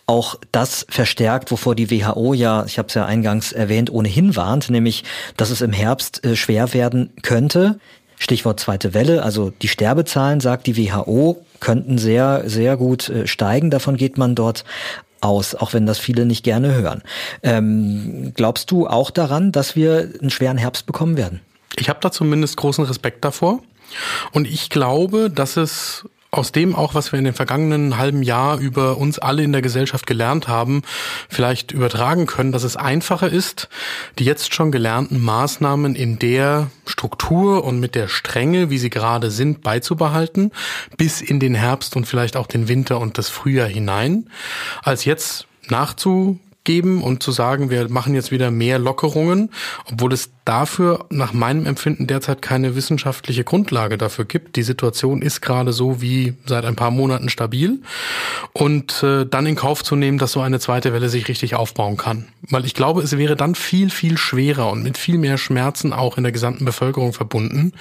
auch 0.05 0.35
das 0.51 0.85
verstärkt, 0.89 1.49
wovor 1.49 1.75
die 1.75 1.89
WHO 1.89 2.33
ja, 2.33 2.65
ich 2.65 2.77
habe 2.77 2.89
es 2.89 2.93
ja 2.93 3.05
eingangs 3.05 3.53
erwähnt, 3.53 3.89
ohnehin 3.89 4.35
warnt, 4.35 4.69
nämlich, 4.69 5.05
dass 5.37 5.49
es 5.49 5.61
im 5.61 5.71
Herbst 5.71 6.25
äh, 6.25 6.35
schwer 6.35 6.73
werden 6.73 7.09
könnte. 7.21 7.79
Stichwort 8.23 8.59
zweite 8.59 8.93
Welle, 8.93 9.21
also 9.23 9.49
die 9.49 9.67
Sterbezahlen, 9.67 10.39
sagt 10.39 10.65
die 10.67 10.77
WHO, 10.77 11.45
könnten 11.59 11.97
sehr, 11.97 12.43
sehr 12.45 12.77
gut 12.77 13.09
äh, 13.09 13.27
steigen. 13.27 13.69
Davon 13.69 13.97
geht 13.97 14.17
man 14.17 14.33
dort 14.33 14.63
aus, 15.19 15.55
auch 15.55 15.73
wenn 15.73 15.85
das 15.85 15.99
viele 15.99 16.25
nicht 16.25 16.43
gerne 16.43 16.73
hören. 16.73 17.01
Ähm, 17.41 18.31
glaubst 18.33 18.71
du 18.71 18.87
auch 18.87 19.11
daran, 19.11 19.51
dass 19.51 19.75
wir 19.75 20.09
einen 20.21 20.29
schweren 20.29 20.57
Herbst 20.57 20.85
bekommen 20.85 21.17
werden? 21.17 21.41
Ich 21.75 21.89
habe 21.89 21.99
da 22.01 22.11
zumindest 22.11 22.55
großen 22.55 22.85
Respekt 22.85 23.25
davor. 23.25 23.61
Und 24.31 24.47
ich 24.47 24.69
glaube, 24.69 25.29
dass 25.29 25.57
es 25.57 26.05
aus 26.33 26.51
dem 26.51 26.75
auch, 26.75 26.95
was 26.95 27.11
wir 27.11 27.19
in 27.19 27.25
den 27.25 27.35
vergangenen 27.35 27.97
halben 27.97 28.23
Jahr 28.23 28.57
über 28.57 28.97
uns 28.97 29.19
alle 29.19 29.43
in 29.43 29.51
der 29.51 29.61
Gesellschaft 29.61 30.07
gelernt 30.07 30.47
haben, 30.47 30.81
vielleicht 31.29 31.71
übertragen 31.71 32.25
können, 32.25 32.51
dass 32.51 32.63
es 32.63 32.75
einfacher 32.75 33.31
ist, 33.31 33.69
die 34.17 34.25
jetzt 34.25 34.53
schon 34.53 34.71
gelernten 34.71 35.21
Maßnahmen 35.21 35.93
in 35.93 36.17
der 36.17 36.71
Struktur 36.85 37.63
und 37.63 37.79
mit 37.79 37.93
der 37.93 38.07
Strenge, 38.07 38.71
wie 38.71 38.79
sie 38.79 38.89
gerade 38.89 39.29
sind, 39.29 39.61
beizubehalten, 39.61 40.51
bis 40.97 41.21
in 41.21 41.39
den 41.39 41.53
Herbst 41.53 41.95
und 41.95 42.05
vielleicht 42.05 42.35
auch 42.35 42.47
den 42.47 42.67
Winter 42.67 42.99
und 42.99 43.19
das 43.19 43.29
Frühjahr 43.29 43.67
hinein, 43.67 44.27
als 44.81 45.05
jetzt 45.05 45.45
nachzugeben 45.69 47.03
und 47.03 47.21
zu 47.21 47.31
sagen, 47.31 47.69
wir 47.69 47.89
machen 47.89 48.15
jetzt 48.15 48.31
wieder 48.31 48.49
mehr 48.49 48.79
Lockerungen, 48.79 49.51
obwohl 49.85 50.13
es 50.13 50.31
dafür 50.45 51.05
nach 51.09 51.33
meinem 51.33 51.65
Empfinden 51.65 52.07
derzeit 52.07 52.41
keine 52.41 52.75
wissenschaftliche 52.75 53.43
Grundlage 53.43 53.97
dafür 53.97 54.25
gibt. 54.25 54.55
Die 54.55 54.63
Situation 54.63 55.21
ist 55.21 55.41
gerade 55.41 55.71
so 55.71 56.01
wie 56.01 56.35
seit 56.45 56.65
ein 56.65 56.75
paar 56.75 56.91
Monaten 56.91 57.29
stabil 57.29 57.81
und 58.51 59.03
äh, 59.03 59.25
dann 59.25 59.45
in 59.45 59.55
Kauf 59.55 59.83
zu 59.83 59.95
nehmen, 59.95 60.17
dass 60.17 60.33
so 60.33 60.41
eine 60.41 60.59
zweite 60.59 60.93
Welle 60.93 61.09
sich 61.09 61.27
richtig 61.27 61.55
aufbauen 61.55 61.97
kann. 61.97 62.27
Weil 62.49 62.65
ich 62.65 62.73
glaube, 62.73 63.01
es 63.01 63.17
wäre 63.17 63.35
dann 63.35 63.55
viel, 63.55 63.89
viel 63.89 64.17
schwerer 64.17 64.69
und 64.71 64.83
mit 64.83 64.97
viel 64.97 65.17
mehr 65.17 65.37
Schmerzen 65.37 65.93
auch 65.93 66.17
in 66.17 66.23
der 66.23 66.33
gesamten 66.33 66.65
Bevölkerung 66.65 67.13
verbunden, 67.13 67.71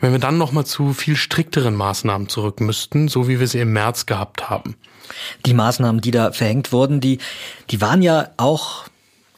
wenn 0.00 0.12
wir 0.12 0.18
dann 0.18 0.36
nochmal 0.36 0.66
zu 0.66 0.92
viel 0.92 1.16
strikteren 1.16 1.74
Maßnahmen 1.74 2.28
zurück 2.28 2.60
müssten, 2.60 3.08
so 3.08 3.28
wie 3.28 3.40
wir 3.40 3.46
sie 3.46 3.60
im 3.60 3.72
März 3.72 4.06
gehabt 4.06 4.50
haben. 4.50 4.76
Die 5.46 5.54
Maßnahmen, 5.54 6.00
die 6.00 6.10
da 6.10 6.32
verhängt 6.32 6.72
wurden, 6.72 7.00
die, 7.00 7.18
die 7.70 7.80
waren 7.80 8.02
ja 8.02 8.28
auch 8.36 8.84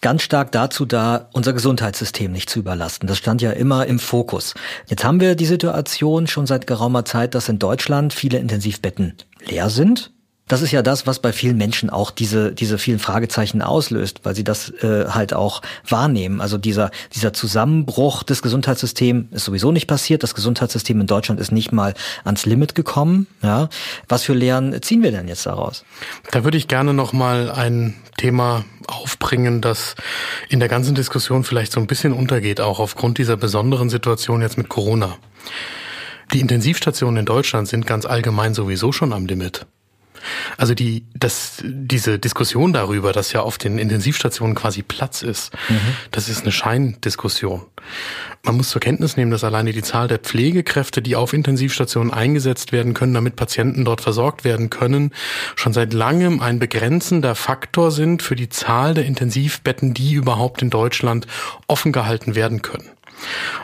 ganz 0.04 0.22
stark 0.22 0.52
dazu 0.52 0.84
da, 0.84 1.30
unser 1.32 1.54
Gesundheitssystem 1.54 2.30
nicht 2.30 2.50
zu 2.50 2.58
überlasten. 2.58 3.08
Das 3.08 3.16
stand 3.16 3.40
ja 3.40 3.52
immer 3.52 3.86
im 3.86 3.98
Fokus. 3.98 4.52
Jetzt 4.86 5.02
haben 5.02 5.18
wir 5.18 5.34
die 5.34 5.46
Situation 5.46 6.26
schon 6.26 6.46
seit 6.46 6.66
geraumer 6.66 7.06
Zeit, 7.06 7.34
dass 7.34 7.48
in 7.48 7.58
Deutschland 7.58 8.12
viele 8.12 8.36
Intensivbetten 8.36 9.14
leer 9.46 9.70
sind. 9.70 10.13
Das 10.46 10.60
ist 10.60 10.72
ja 10.72 10.82
das, 10.82 11.06
was 11.06 11.20
bei 11.20 11.32
vielen 11.32 11.56
Menschen 11.56 11.88
auch 11.88 12.10
diese, 12.10 12.52
diese 12.52 12.76
vielen 12.76 12.98
Fragezeichen 12.98 13.62
auslöst, 13.62 14.20
weil 14.24 14.34
sie 14.34 14.44
das 14.44 14.68
äh, 14.82 15.06
halt 15.08 15.32
auch 15.32 15.62
wahrnehmen. 15.88 16.42
Also 16.42 16.58
dieser, 16.58 16.90
dieser 17.14 17.32
Zusammenbruch 17.32 18.22
des 18.22 18.42
Gesundheitssystems 18.42 19.32
ist 19.32 19.44
sowieso 19.46 19.72
nicht 19.72 19.86
passiert. 19.86 20.22
Das 20.22 20.34
Gesundheitssystem 20.34 21.00
in 21.00 21.06
Deutschland 21.06 21.40
ist 21.40 21.50
nicht 21.50 21.72
mal 21.72 21.94
ans 22.24 22.44
Limit 22.44 22.74
gekommen. 22.74 23.26
Ja. 23.42 23.70
Was 24.06 24.24
für 24.24 24.34
Lehren 24.34 24.82
ziehen 24.82 25.02
wir 25.02 25.12
denn 25.12 25.28
jetzt 25.28 25.46
daraus? 25.46 25.82
Da 26.30 26.44
würde 26.44 26.58
ich 26.58 26.68
gerne 26.68 26.92
nochmal 26.92 27.50
ein 27.50 27.94
Thema 28.18 28.66
aufbringen, 28.86 29.62
das 29.62 29.94
in 30.50 30.60
der 30.60 30.68
ganzen 30.68 30.94
Diskussion 30.94 31.44
vielleicht 31.44 31.72
so 31.72 31.80
ein 31.80 31.86
bisschen 31.86 32.12
untergeht, 32.12 32.60
auch 32.60 32.80
aufgrund 32.80 33.16
dieser 33.16 33.38
besonderen 33.38 33.88
Situation 33.88 34.42
jetzt 34.42 34.58
mit 34.58 34.68
Corona. 34.68 35.16
Die 36.34 36.40
Intensivstationen 36.40 37.20
in 37.20 37.26
Deutschland 37.26 37.66
sind 37.66 37.86
ganz 37.86 38.04
allgemein 38.04 38.52
sowieso 38.52 38.92
schon 38.92 39.14
am 39.14 39.24
Limit. 39.24 39.66
Also 40.56 40.74
die, 40.74 41.04
das, 41.14 41.62
diese 41.64 42.18
Diskussion 42.18 42.72
darüber, 42.72 43.12
dass 43.12 43.32
ja 43.32 43.40
auf 43.40 43.58
den 43.58 43.78
Intensivstationen 43.78 44.54
quasi 44.54 44.82
Platz 44.82 45.22
ist, 45.22 45.52
mhm. 45.68 45.80
das 46.10 46.28
ist 46.28 46.42
eine 46.42 46.52
Scheindiskussion. 46.52 47.62
Man 48.44 48.58
muss 48.58 48.68
zur 48.68 48.80
Kenntnis 48.80 49.16
nehmen, 49.16 49.30
dass 49.30 49.42
alleine 49.42 49.72
die 49.72 49.82
Zahl 49.82 50.06
der 50.06 50.18
Pflegekräfte, 50.18 51.00
die 51.00 51.16
auf 51.16 51.32
Intensivstationen 51.32 52.12
eingesetzt 52.12 52.72
werden 52.72 52.92
können, 52.92 53.14
damit 53.14 53.36
Patienten 53.36 53.84
dort 53.84 54.02
versorgt 54.02 54.44
werden 54.44 54.68
können, 54.68 55.12
schon 55.56 55.72
seit 55.72 55.94
langem 55.94 56.40
ein 56.40 56.58
begrenzender 56.58 57.34
Faktor 57.34 57.90
sind 57.90 58.22
für 58.22 58.36
die 58.36 58.50
Zahl 58.50 58.92
der 58.94 59.06
Intensivbetten, 59.06 59.94
die 59.94 60.12
überhaupt 60.12 60.60
in 60.60 60.70
Deutschland 60.70 61.26
offen 61.68 61.92
gehalten 61.92 62.34
werden 62.34 62.60
können. 62.60 62.90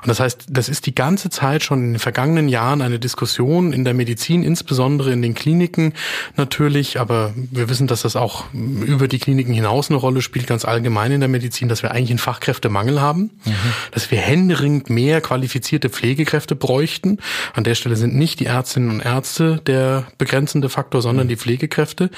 Und 0.02 0.08
das 0.08 0.20
heißt, 0.20 0.46
das 0.48 0.68
ist 0.68 0.86
die 0.86 0.94
ganze 0.94 1.30
Zeit 1.30 1.62
schon 1.62 1.80
in 1.80 1.92
den 1.94 1.98
vergangenen 1.98 2.48
Jahren 2.48 2.82
eine 2.82 2.98
Diskussion 2.98 3.72
in 3.72 3.84
der 3.84 3.94
Medizin, 3.94 4.42
insbesondere 4.42 5.12
in 5.12 5.22
den 5.22 5.34
Kliniken 5.34 5.92
natürlich, 6.36 7.00
aber 7.00 7.32
wir 7.34 7.68
wissen, 7.68 7.86
dass 7.86 8.02
das 8.02 8.16
auch 8.16 8.44
über 8.52 9.08
die 9.08 9.18
Kliniken 9.18 9.52
hinaus 9.52 9.90
eine 9.90 9.98
Rolle 9.98 10.22
spielt, 10.22 10.46
ganz 10.46 10.64
allgemein 10.64 11.12
in 11.12 11.20
der 11.20 11.28
Medizin, 11.28 11.68
dass 11.68 11.82
wir 11.82 11.90
eigentlich 11.92 12.10
einen 12.10 12.18
Fachkräftemangel 12.18 13.00
haben, 13.00 13.30
mhm. 13.44 13.52
dass 13.92 14.10
wir 14.10 14.18
händeringend 14.18 14.90
mehr 14.90 15.20
qualifizierte 15.20 15.90
Pflegekräfte 15.90 16.54
bräuchten. 16.56 17.18
An 17.54 17.64
der 17.64 17.74
Stelle 17.74 17.96
sind 17.96 18.14
nicht 18.14 18.40
die 18.40 18.46
Ärztinnen 18.46 18.90
und 18.90 19.00
Ärzte 19.00 19.60
der 19.66 20.06
begrenzende 20.18 20.68
Faktor, 20.68 21.02
sondern 21.02 21.26
mhm. 21.26 21.30
die 21.30 21.36
Pflegekräfte. 21.36 22.10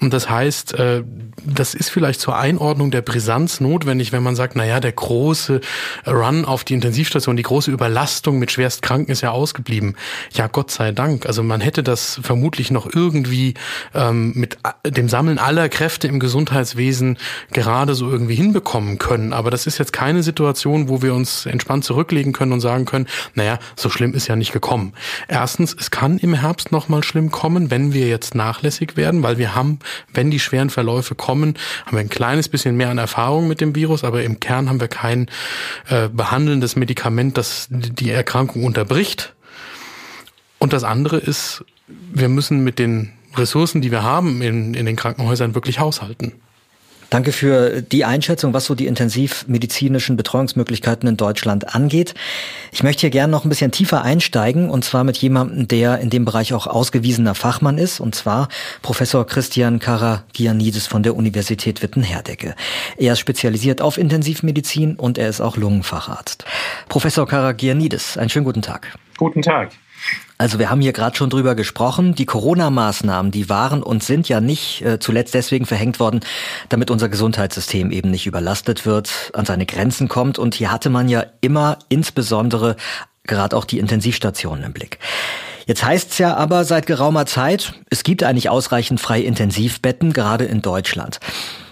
Und 0.00 0.12
das 0.12 0.28
heißt, 0.28 0.74
äh, 0.74 1.02
das 1.44 1.74
ist 1.74 1.90
vielleicht 1.90 2.20
zur 2.20 2.36
Einordnung 2.36 2.90
der 2.90 3.02
Brisanz 3.02 3.60
notwendig, 3.60 4.12
wenn 4.12 4.22
man 4.22 4.36
sagt, 4.36 4.56
na 4.56 4.64
ja, 4.64 4.80
der 4.80 4.92
große 4.92 5.60
Run 6.06 6.44
auf 6.44 6.64
die 6.64 6.74
Intensivstation, 6.88 7.36
die 7.36 7.42
große 7.42 7.70
Überlastung 7.70 8.38
mit 8.38 8.50
Schwerstkranken 8.50 9.12
ist 9.12 9.20
ja 9.20 9.30
ausgeblieben. 9.30 9.94
Ja, 10.32 10.46
Gott 10.46 10.70
sei 10.70 10.90
Dank. 10.90 11.26
Also 11.26 11.42
man 11.42 11.60
hätte 11.60 11.82
das 11.82 12.18
vermutlich 12.22 12.70
noch 12.70 12.92
irgendwie 12.92 13.54
ähm, 13.94 14.32
mit 14.34 14.56
dem 14.86 15.10
Sammeln 15.10 15.38
aller 15.38 15.68
Kräfte 15.68 16.08
im 16.08 16.18
Gesundheitswesen 16.18 17.18
gerade 17.52 17.94
so 17.94 18.10
irgendwie 18.10 18.36
hinbekommen 18.36 18.96
können. 18.96 19.34
Aber 19.34 19.50
das 19.50 19.66
ist 19.66 19.76
jetzt 19.76 19.92
keine 19.92 20.22
Situation, 20.22 20.88
wo 20.88 21.02
wir 21.02 21.14
uns 21.14 21.44
entspannt 21.44 21.84
zurücklegen 21.84 22.32
können 22.32 22.52
und 22.52 22.60
sagen 22.60 22.86
können, 22.86 23.06
naja, 23.34 23.58
so 23.76 23.90
schlimm 23.90 24.14
ist 24.14 24.26
ja 24.26 24.36
nicht 24.36 24.52
gekommen. 24.52 24.94
Erstens, 25.28 25.76
es 25.78 25.90
kann 25.90 26.16
im 26.16 26.32
Herbst 26.32 26.72
nochmal 26.72 27.04
schlimm 27.04 27.30
kommen, 27.30 27.70
wenn 27.70 27.92
wir 27.92 28.08
jetzt 28.08 28.34
nachlässig 28.34 28.96
werden, 28.96 29.22
weil 29.22 29.36
wir 29.36 29.54
haben, 29.54 29.78
wenn 30.14 30.30
die 30.30 30.40
schweren 30.40 30.70
Verläufe 30.70 31.14
kommen, 31.14 31.54
haben 31.84 31.98
wir 31.98 32.00
ein 32.00 32.08
kleines 32.08 32.48
bisschen 32.48 32.76
mehr 32.78 32.88
an 32.88 32.96
Erfahrung 32.96 33.46
mit 33.46 33.60
dem 33.60 33.74
Virus, 33.74 34.04
aber 34.04 34.22
im 34.22 34.40
Kern 34.40 34.70
haben 34.70 34.80
wir 34.80 34.88
kein 34.88 35.26
äh, 35.90 36.08
behandelndes 36.08 36.77
Medikament, 36.78 37.36
das 37.36 37.68
die 37.70 38.10
Erkrankung 38.10 38.64
unterbricht. 38.64 39.34
Und 40.58 40.72
das 40.72 40.84
andere 40.84 41.18
ist, 41.18 41.64
wir 41.86 42.28
müssen 42.28 42.64
mit 42.64 42.78
den 42.78 43.12
Ressourcen, 43.36 43.80
die 43.80 43.90
wir 43.90 44.02
haben 44.02 44.42
in, 44.42 44.74
in 44.74 44.86
den 44.86 44.96
Krankenhäusern, 44.96 45.54
wirklich 45.54 45.78
haushalten. 45.78 46.32
Danke 47.10 47.32
für 47.32 47.80
die 47.80 48.04
Einschätzung, 48.04 48.52
was 48.52 48.66
so 48.66 48.74
die 48.74 48.86
intensivmedizinischen 48.86 50.16
Betreuungsmöglichkeiten 50.16 51.08
in 51.08 51.16
Deutschland 51.16 51.74
angeht. 51.74 52.14
Ich 52.70 52.82
möchte 52.82 53.00
hier 53.00 53.10
gerne 53.10 53.30
noch 53.30 53.44
ein 53.44 53.48
bisschen 53.48 53.70
tiefer 53.70 54.02
einsteigen 54.02 54.68
und 54.68 54.84
zwar 54.84 55.04
mit 55.04 55.16
jemandem, 55.16 55.68
der 55.68 56.00
in 56.00 56.10
dem 56.10 56.26
Bereich 56.26 56.52
auch 56.52 56.66
ausgewiesener 56.66 57.34
Fachmann 57.34 57.78
ist 57.78 58.00
und 58.00 58.14
zwar 58.14 58.48
Professor 58.82 59.26
Christian 59.26 59.78
Karagianidis 59.78 60.86
von 60.86 61.02
der 61.02 61.16
Universität 61.16 61.82
Witten-Herdecke. 61.82 62.54
Er 62.98 63.14
ist 63.14 63.20
spezialisiert 63.20 63.80
auf 63.80 63.96
Intensivmedizin 63.96 64.96
und 64.96 65.16
er 65.16 65.30
ist 65.30 65.40
auch 65.40 65.56
Lungenfacharzt. 65.56 66.44
Professor 66.90 67.26
Karagianidis, 67.26 68.18
einen 68.18 68.28
schönen 68.28 68.44
guten 68.44 68.62
Tag. 68.62 68.94
Guten 69.16 69.40
Tag. 69.40 69.70
Also 70.40 70.60
wir 70.60 70.70
haben 70.70 70.80
hier 70.80 70.92
gerade 70.92 71.16
schon 71.16 71.30
drüber 71.30 71.56
gesprochen. 71.56 72.14
Die 72.14 72.24
Corona-Maßnahmen, 72.24 73.32
die 73.32 73.48
waren 73.48 73.82
und 73.82 74.04
sind 74.04 74.28
ja 74.28 74.40
nicht 74.40 74.82
äh, 74.82 75.00
zuletzt 75.00 75.34
deswegen 75.34 75.66
verhängt 75.66 75.98
worden, 75.98 76.20
damit 76.68 76.92
unser 76.92 77.08
Gesundheitssystem 77.08 77.90
eben 77.90 78.12
nicht 78.12 78.26
überlastet 78.26 78.86
wird, 78.86 79.32
an 79.34 79.44
seine 79.44 79.66
Grenzen 79.66 80.06
kommt. 80.06 80.38
Und 80.38 80.54
hier 80.54 80.70
hatte 80.70 80.90
man 80.90 81.08
ja 81.08 81.26
immer 81.40 81.78
insbesondere 81.88 82.76
gerade 83.24 83.56
auch 83.56 83.64
die 83.64 83.80
Intensivstationen 83.80 84.64
im 84.64 84.72
Blick. 84.72 85.00
Jetzt 85.66 85.84
heißt 85.84 86.12
es 86.12 86.18
ja 86.18 86.36
aber 86.36 86.64
seit 86.64 86.86
geraumer 86.86 87.26
Zeit, 87.26 87.74
es 87.90 88.04
gibt 88.04 88.22
eigentlich 88.22 88.48
ausreichend 88.48 89.00
freie 89.00 89.24
Intensivbetten, 89.24 90.12
gerade 90.12 90.44
in 90.44 90.62
Deutschland. 90.62 91.18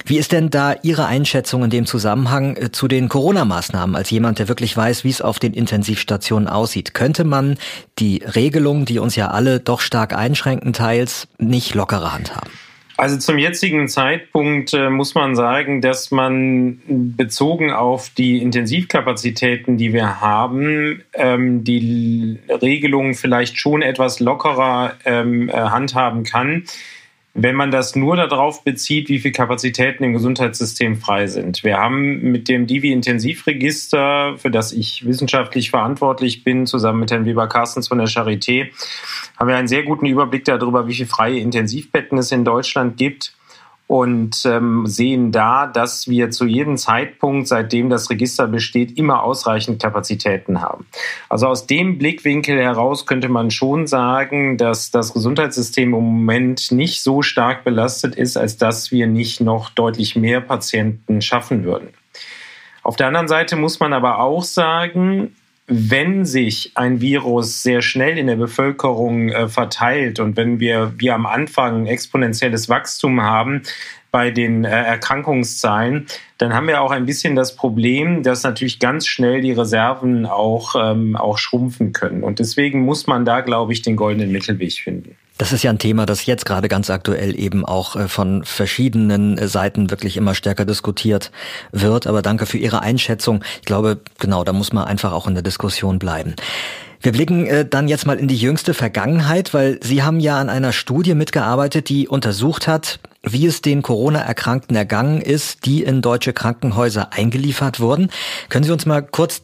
Wie 0.09 0.19
ist 0.19 0.31
denn 0.31 0.51
da 0.51 0.77
Ihre 0.83 1.07
Einschätzung 1.07 1.65
in 1.65 1.71
dem 1.71 1.85
Zusammenhang 1.85 2.57
äh, 2.57 2.71
zu 2.71 2.87
den 2.87 3.09
Corona-Maßnahmen 3.09 3.97
als 3.97 4.09
jemand, 4.11 4.39
der 4.39 4.47
wirklich 4.47 4.77
weiß, 4.77 5.03
wie 5.03 5.11
es 5.11 5.21
auf 5.21 5.41
den 5.41 5.53
Intensivstationen 5.53 6.47
aussieht? 6.49 6.95
Könnte 6.95 7.25
man 7.25 7.59
die 7.99 8.23
Regelungen, 8.25 8.85
die 8.85 9.01
uns 9.01 9.17
ja 9.17 9.33
alle 9.33 9.59
doch 9.59 9.81
stark 9.81 10.17
einschränken, 10.17 10.73
teils 10.73 11.27
nicht 11.39 11.75
lockere 11.75 12.15
handhaben? 12.15 12.53
Also 12.97 13.19
zum 13.19 13.37
jetzigen 13.37 13.89
Zeitpunkt 13.89 14.73
äh, 14.75 14.91
muss 14.91 15.17
man 15.17 15.35
sagen, 15.35 15.81
dass 15.81 16.13
man 16.13 16.81
bezogen 16.87 17.73
auf 17.73 18.09
die 18.11 18.39
Intensivkapazitäten, 18.39 19.77
die 19.77 19.93
wir 19.93 20.21
haben, 20.21 21.03
ähm, 21.15 21.65
die 21.65 22.39
Regelungen 22.49 23.15
vielleicht 23.15 23.59
schon 23.59 23.83
etwas 23.83 24.21
lockerer 24.21 24.95
ähm, 25.05 25.49
äh, 25.49 25.53
handhaben 25.53 26.23
kann 26.23 26.63
wenn 27.37 27.55
man 27.55 27.71
das 27.71 27.95
nur 27.95 28.17
darauf 28.17 28.65
bezieht, 28.65 29.11
wie 29.11 29.19
viele 29.19 29.33
Kapazitäten 29.33 30.03
im 30.05 30.15
Gesundheitssystem 30.15 30.97
frei 30.97 31.27
sind. 31.27 31.63
Wir 31.65 31.77
haben 31.77 32.23
mit 32.23 32.49
dem 32.49 32.67
Divi-Intensivregister, 32.67 34.39
für 34.39 34.51
das 34.51 34.73
ich 34.73 35.07
wissenschaftlich 35.07 35.71
verantwortlich 35.71 36.45
bin, 36.45 36.67
zusammen 36.67 37.01
mit 37.01 37.11
Herrn 37.11 37.27
Weber 37.27 37.47
Carstens 37.47 37.89
von 37.89 37.99
der 37.99 38.09
Charité, 38.09 38.69
haben 39.37 39.49
wir 39.49 39.57
einen 39.57 39.69
sehr 39.69 39.83
guten 39.83 40.07
Überblick 40.07 40.45
darüber, 40.47 40.89
wie 40.89 40.95
viele 40.95 41.09
freie 41.09 41.39
Intensivbetten 41.39 42.17
es 42.17 42.33
in 42.33 42.45
Deutschland 42.45 42.97
gibt 42.97 43.35
und 43.87 44.45
ähm, 44.45 44.87
sehen 44.87 45.31
da, 45.31 45.67
dass 45.67 46.09
wir 46.09 46.31
zu 46.31 46.45
jedem 46.45 46.77
Zeitpunkt, 46.77 47.47
seitdem 47.47 47.89
das 47.89 48.11
Register 48.11 48.49
besteht, 48.49 48.99
immer 48.99 49.23
ausreichend 49.23 49.81
Kapazitäten 49.81 50.61
haben. 50.61 50.87
Also 51.29 51.47
aus 51.47 51.67
dem 51.67 51.99
Blickwinkel 51.99 52.59
heraus 52.59 53.07
könnte 53.07 53.29
man 53.29 53.51
schon 53.51 53.87
sagen, 53.87 54.59
dass 54.59 54.91
das 54.91 55.13
Gesundheitssystem 55.13 55.95
im 55.95 56.01
Moment 56.01 56.73
nicht 56.73 57.03
so 57.03 57.23
stark 57.23 57.63
belastet 57.63 58.17
ist, 58.17 58.37
als 58.37 58.57
dass 58.57 58.91
wir 58.91 59.07
nicht 59.07 59.41
noch 59.41 59.71
deutlich 59.71 60.17
mehr 60.17 60.41
Patienten 60.41 61.23
schaffen 61.23 61.63
würden. 61.63 61.89
Auf 62.83 62.97
der 62.97 63.09
anderen 63.09 63.29
Seite 63.29 63.57
muss 63.57 63.79
man 63.79 63.93
aber 63.93 64.19
auch 64.21 64.43
sagen, 64.43 65.35
wenn 65.69 66.25
sich 66.25 66.73
ein 66.75 67.01
Virus 67.01 67.63
sehr 67.63 67.83
schnell 67.83 68.19
in 68.19 68.29
der 68.29 68.37
Bevölkerung 68.37 69.31
äh, 69.31 69.49
verteilt 69.49 70.21
und 70.21 70.37
wenn 70.37 70.61
wir 70.61 70.93
wie 70.99 71.11
am 71.11 71.27
Anfang 71.27 71.87
exponentielles 71.87 72.69
Wachstum 72.69 73.21
haben 73.21 73.63
bei 74.13 74.31
den 74.31 74.65
äh, 74.65 74.69
Erkrankungszahlen, 74.69 76.07
dann 76.39 76.55
haben 76.55 76.69
wir 76.69 76.81
auch 76.81 76.93
ein 76.93 77.05
bisschen 77.05 77.35
das 77.35 77.57
Problem, 77.57 78.23
dass 78.23 78.45
natürlich 78.45 78.79
ganz 78.79 79.07
schnell 79.07 79.41
die 79.41 79.53
Reserven 79.53 80.25
auch, 80.25 80.77
ähm, 80.79 81.17
auch 81.17 81.39
schrumpfen 81.39 81.93
können. 81.93 82.23
Und 82.23 82.39
deswegen 82.39 82.81
muss 82.81 83.09
man 83.09 83.25
da, 83.25 83.41
glaube 83.41 83.73
ich, 83.73 83.83
den 83.83 83.97
goldenen 83.97 84.31
Mittelweg 84.31 84.73
finden. 84.75 85.17
Das 85.39 85.53
ist 85.53 85.63
ja 85.63 85.71
ein 85.71 85.79
Thema, 85.79 86.07
das 86.07 86.25
jetzt 86.25 86.47
gerade 86.47 86.69
ganz 86.69 86.89
aktuell 86.89 87.39
eben 87.39 87.65
auch 87.65 87.95
äh, 87.95 88.09
von 88.09 88.45
verschiedenen 88.45 89.37
äh, 89.37 89.49
Seiten 89.49 89.91
wirklich 89.91 90.17
immer 90.17 90.35
stärker 90.35 90.65
diskutiert 90.65 91.31
wird. 91.73 92.07
Aber 92.07 92.23
danke 92.23 92.47
für 92.47 92.59
Ihre 92.59 92.81
Einschätzung. 92.81 93.45
Ich 93.61 93.67
glaube, 93.67 94.01
genau, 94.19 94.45
da 94.45 94.53
muss 94.53 94.73
man 94.73 94.85
einfach 94.85 95.13
auch 95.13 95.27
in 95.27 95.35
der 95.35 95.43
Diskussion 95.43 95.99
bleiben. 95.99 96.35
Wir 97.03 97.13
blicken 97.13 97.47
äh, 97.47 97.69
dann 97.69 97.89
jetzt 97.89 98.07
mal 98.07 98.19
in 98.19 98.29
die 98.29 98.37
jüngste 98.37 98.73
Vergangenheit, 98.73 99.53
weil 99.53 99.79
Sie 99.83 100.03
haben 100.03 100.21
ja 100.21 100.41
an 100.41 100.49
einer 100.49 100.73
Studie 100.73 101.15
mitgearbeitet, 101.15 101.91
die 101.91 102.09
untersucht 102.09 102.67
hat, 102.67 102.99
wie 103.23 103.47
es 103.47 103.61
den 103.61 103.83
Corona-Erkrankten 103.83 104.75
ergangen 104.75 105.21
ist, 105.21 105.67
die 105.67 105.83
in 105.83 106.01
deutsche 106.01 106.33
Krankenhäuser 106.33 107.13
eingeliefert 107.13 107.79
wurden. 107.79 108.11
Können 108.49 108.65
Sie 108.65 108.73
uns 108.73 108.87
mal 108.87 109.03
kurz 109.03 109.43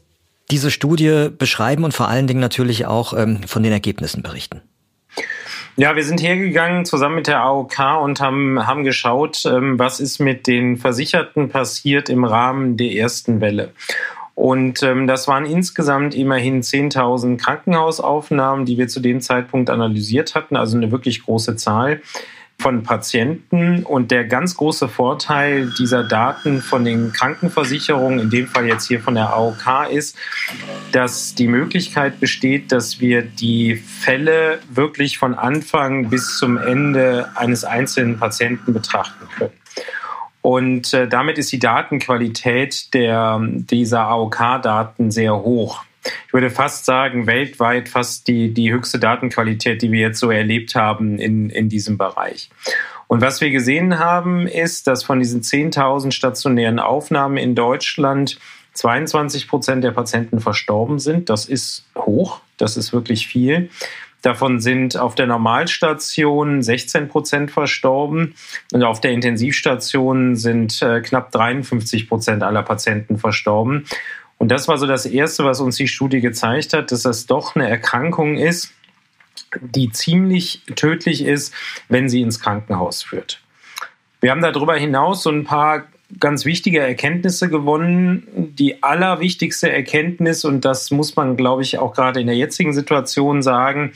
diese 0.51 0.71
Studie 0.71 1.29
beschreiben 1.37 1.85
und 1.85 1.93
vor 1.93 2.09
allen 2.09 2.27
Dingen 2.27 2.41
natürlich 2.41 2.87
auch 2.87 3.13
ähm, 3.13 3.43
von 3.47 3.63
den 3.63 3.73
Ergebnissen 3.73 4.23
berichten? 4.23 4.63
Ja, 5.77 5.97
wir 5.97 6.05
sind 6.05 6.23
hergegangen 6.23 6.85
zusammen 6.85 7.15
mit 7.15 7.27
der 7.27 7.41
AOK 7.41 7.79
und 8.03 8.21
haben, 8.21 8.67
haben 8.67 8.85
geschaut, 8.85 9.45
ähm, 9.47 9.79
was 9.79 10.01
ist 10.01 10.19
mit 10.19 10.47
den 10.47 10.77
Versicherten 10.77 11.49
passiert 11.49 12.11
im 12.11 12.25
Rahmen 12.25 12.77
der 12.77 12.93
ersten 12.93 13.41
Welle. 13.41 13.73
Und 14.35 14.83
ähm, 14.83 15.07
das 15.07 15.29
waren 15.29 15.47
insgesamt 15.47 16.15
immerhin 16.15 16.63
10.000 16.63 17.39
Krankenhausaufnahmen, 17.39 18.67
die 18.67 18.77
wir 18.77 18.89
zu 18.89 19.01
dem 19.01 19.23
Zeitpunkt 19.23 19.71
analysiert 19.71 20.35
hatten, 20.35 20.57
also 20.57 20.77
eine 20.77 20.91
wirklich 20.91 21.25
große 21.25 21.57
Zahl 21.57 22.03
von 22.63 22.85
Patienten. 22.85 23.83
Und 23.83 24.11
der 24.11 24.25
ganz 24.25 24.57
große 24.57 24.89
Vorteil 24.89 25.71
dieser 25.79 26.05
Daten 26.05 26.63
von 26.63 26.85
den 26.85 27.13
Krankenversicherungen, 27.13 28.21
in 28.21 28.31
dem 28.31 28.47
Fall 28.47 28.67
jetzt 28.67 28.87
hier 28.87 29.01
von 29.01 29.17
der 29.17 29.31
AOK, 29.31 29.91
ist, 29.91 30.17
dass 30.93 31.35
die 31.35 31.49
Möglichkeit 31.49 32.21
besteht, 32.21 32.71
dass 32.71 33.01
wir 33.01 33.23
die 33.23 33.75
Fälle 33.75 34.61
wirklich 34.73 35.19
von 35.19 35.35
Anfang 35.35 36.09
bis 36.09 36.39
zum 36.39 36.57
Ende 36.57 37.29
eines 37.35 37.65
einzelnen 37.65 38.19
Patienten 38.19 38.73
betrachten 38.73 39.27
können. 39.37 39.53
Und 40.41 40.95
äh, 40.95 41.09
damit 41.09 41.39
ist 41.39 41.53
die 41.53 41.59
Datenqualität 41.59 42.95
der, 42.95 43.41
dieser 43.43 44.03
AOK-Daten 44.07 45.11
sehr 45.11 45.37
hoch 45.37 45.85
ich 46.27 46.33
würde 46.33 46.51
fast 46.51 46.85
sagen, 46.85 47.27
weltweit 47.27 47.89
fast 47.89 48.27
die, 48.29 48.53
die 48.53 48.73
höchste 48.73 48.99
Datenqualität, 48.99 49.83
die 49.83 49.93
wir 49.93 50.01
jetzt 50.01 50.19
so 50.19 50.31
erlebt 50.31 50.75
haben 50.75 51.19
in, 51.19 51.51
in 51.51 51.69
diesem 51.69 51.99
Bereich. 51.99 52.51
Und 53.07 53.21
was 53.21 53.41
wir 53.41 53.51
gesehen 53.51 53.99
haben, 53.99 54.47
ist, 54.47 54.87
dass 54.87 55.05
von 55.05 55.19
diesen 55.19 55.43
10.000 55.43 56.13
stationären 56.13 56.79
Aufnahmen 56.79 57.37
in 57.37 57.55
Deutschland 57.55 58.39
22 58.75 59.49
Prozent 59.49 59.85
der 59.85 59.91
Patienten 59.91 60.41
verstorben 60.41 60.99
sind. 60.99 61.29
Das 61.29 61.45
ist 61.47 61.85
hoch, 61.97 62.41
das 62.57 62.77
ist 62.77 62.93
wirklich 62.93 63.27
viel. 63.27 63.69
Davon 64.23 64.61
sind 64.61 64.97
auf 64.97 65.17
der 65.17 65.27
Normalstation 65.27 66.63
16 66.63 67.09
Prozent 67.09 67.51
verstorben 67.51 68.35
und 68.73 68.85
auf 68.85 69.01
der 69.01 69.11
Intensivstation 69.11 70.37
sind 70.37 70.81
äh, 70.81 71.01
knapp 71.01 71.33
53 71.33 72.09
Prozent 72.09 72.45
aller 72.45 72.63
Patienten 72.63 73.19
verstorben. 73.19 73.85
Und 74.43 74.49
das 74.49 74.67
war 74.67 74.77
so 74.77 74.87
das 74.87 75.07
Erste, 75.07 75.45
was 75.45 75.61
uns 75.61 75.77
die 75.77 75.87
Studie 75.87 76.21
gezeigt 76.21 76.73
hat, 76.73 76.91
dass 76.91 77.03
das 77.03 77.27
doch 77.27 77.55
eine 77.55 77.69
Erkrankung 77.69 78.39
ist, 78.39 78.73
die 79.61 79.93
ziemlich 79.93 80.63
tödlich 80.75 81.25
ist, 81.25 81.55
wenn 81.89 82.09
sie 82.09 82.23
ins 82.23 82.41
Krankenhaus 82.41 83.05
führt. 83.05 83.41
Wir 84.21 84.33
haben 84.33 84.41
darüber 84.41 84.75
hinaus 84.75 85.23
so 85.23 85.31
ein 85.31 85.45
paar 85.45 85.85
ganz 86.19 86.45
wichtige 86.45 86.81
Erkenntnisse 86.81 87.51
gewonnen. 87.51 88.27
Die 88.59 88.83
allerwichtigste 88.83 89.71
Erkenntnis, 89.71 90.45
und 90.45 90.65
das 90.65 90.91
muss 90.91 91.15
man, 91.15 91.37
glaube 91.37 91.63
ich, 91.63 91.79
auch 91.79 91.95
gerade 91.95 92.21
in 92.21 92.27
der 92.27 92.35
jetzigen 92.35 92.73
Situation 92.73 93.43
sagen, 93.43 93.93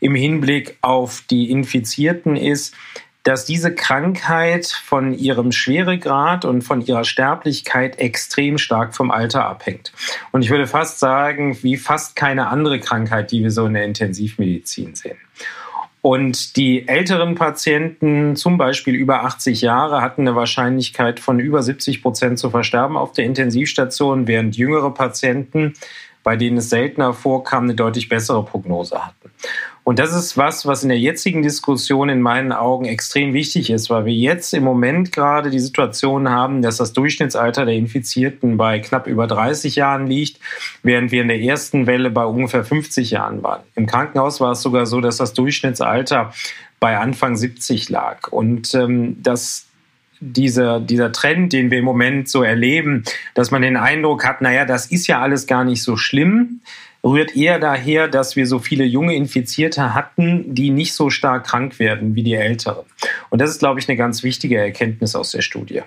im 0.00 0.14
Hinblick 0.14 0.78
auf 0.80 1.24
die 1.28 1.50
Infizierten 1.50 2.36
ist, 2.36 2.74
dass 3.22 3.44
diese 3.44 3.74
Krankheit 3.74 4.66
von 4.66 5.12
ihrem 5.12 5.52
Schweregrad 5.52 6.44
und 6.44 6.62
von 6.62 6.80
ihrer 6.80 7.04
Sterblichkeit 7.04 7.98
extrem 7.98 8.58
stark 8.58 8.94
vom 8.94 9.10
Alter 9.10 9.46
abhängt. 9.46 9.92
Und 10.32 10.42
ich 10.42 10.50
würde 10.50 10.66
fast 10.66 10.98
sagen, 10.98 11.58
wie 11.62 11.76
fast 11.76 12.16
keine 12.16 12.48
andere 12.48 12.80
Krankheit, 12.80 13.30
die 13.30 13.42
wir 13.42 13.50
so 13.50 13.66
in 13.66 13.74
der 13.74 13.84
Intensivmedizin 13.84 14.94
sehen. 14.94 15.18
Und 16.02 16.56
die 16.56 16.88
älteren 16.88 17.34
Patienten, 17.34 18.34
zum 18.34 18.56
Beispiel 18.56 18.94
über 18.94 19.24
80 19.24 19.60
Jahre, 19.60 20.00
hatten 20.00 20.22
eine 20.22 20.34
Wahrscheinlichkeit 20.34 21.20
von 21.20 21.38
über 21.40 21.62
70 21.62 22.02
Prozent 22.02 22.38
zu 22.38 22.48
versterben 22.48 22.96
auf 22.96 23.12
der 23.12 23.26
Intensivstation, 23.26 24.26
während 24.26 24.56
jüngere 24.56 24.94
Patienten, 24.94 25.74
bei 26.22 26.36
denen 26.36 26.56
es 26.56 26.70
seltener 26.70 27.12
vorkam, 27.12 27.64
eine 27.64 27.74
deutlich 27.74 28.08
bessere 28.08 28.44
Prognose 28.44 29.04
hatten. 29.04 29.30
Und 29.82 29.98
das 29.98 30.14
ist 30.14 30.36
was, 30.36 30.66
was 30.66 30.82
in 30.82 30.88
der 30.88 30.98
jetzigen 30.98 31.42
Diskussion 31.42 32.08
in 32.10 32.20
meinen 32.20 32.52
Augen 32.52 32.84
extrem 32.84 33.32
wichtig 33.32 33.70
ist, 33.70 33.90
weil 33.90 34.04
wir 34.04 34.14
jetzt 34.14 34.52
im 34.52 34.62
Moment 34.62 35.10
gerade 35.10 35.50
die 35.50 35.58
Situation 35.58 36.28
haben, 36.28 36.62
dass 36.62 36.76
das 36.76 36.92
Durchschnittsalter 36.92 37.64
der 37.64 37.74
Infizierten 37.74 38.56
bei 38.56 38.78
knapp 38.78 39.06
über 39.06 39.26
30 39.26 39.76
Jahren 39.76 40.06
liegt, 40.06 40.38
während 40.82 41.12
wir 41.12 41.22
in 41.22 41.28
der 41.28 41.40
ersten 41.40 41.86
Welle 41.86 42.10
bei 42.10 42.24
ungefähr 42.24 42.64
50 42.64 43.10
Jahren 43.10 43.42
waren. 43.42 43.62
Im 43.74 43.86
Krankenhaus 43.86 44.40
war 44.40 44.52
es 44.52 44.62
sogar 44.62 44.86
so, 44.86 45.00
dass 45.00 45.16
das 45.16 45.32
Durchschnittsalter 45.32 46.32
bei 46.78 46.98
Anfang 46.98 47.36
70 47.36 47.88
lag. 47.88 48.28
Und 48.28 48.74
ähm, 48.74 49.16
das 49.22 49.66
dieser, 50.20 50.80
dieser 50.80 51.12
Trend, 51.12 51.52
den 51.54 51.70
wir 51.70 51.78
im 51.78 51.84
Moment 51.84 52.28
so 52.28 52.42
erleben, 52.42 53.04
dass 53.34 53.50
man 53.50 53.62
den 53.62 53.78
Eindruck 53.78 54.24
hat, 54.26 54.42
naja, 54.42 54.66
das 54.66 54.86
ist 54.86 55.06
ja 55.06 55.20
alles 55.20 55.46
gar 55.46 55.64
nicht 55.64 55.82
so 55.82 55.96
schlimm 55.96 56.60
rührt 57.04 57.34
eher 57.34 57.58
daher, 57.58 58.08
dass 58.08 58.36
wir 58.36 58.46
so 58.46 58.58
viele 58.58 58.84
junge 58.84 59.14
Infizierte 59.14 59.94
hatten, 59.94 60.54
die 60.54 60.70
nicht 60.70 60.94
so 60.94 61.10
stark 61.10 61.46
krank 61.46 61.78
werden 61.78 62.14
wie 62.14 62.22
die 62.22 62.34
Älteren. 62.34 62.84
Und 63.30 63.40
das 63.40 63.50
ist, 63.50 63.60
glaube 63.60 63.80
ich, 63.80 63.88
eine 63.88 63.96
ganz 63.96 64.22
wichtige 64.22 64.58
Erkenntnis 64.58 65.14
aus 65.14 65.30
der 65.30 65.42
Studie. 65.42 65.82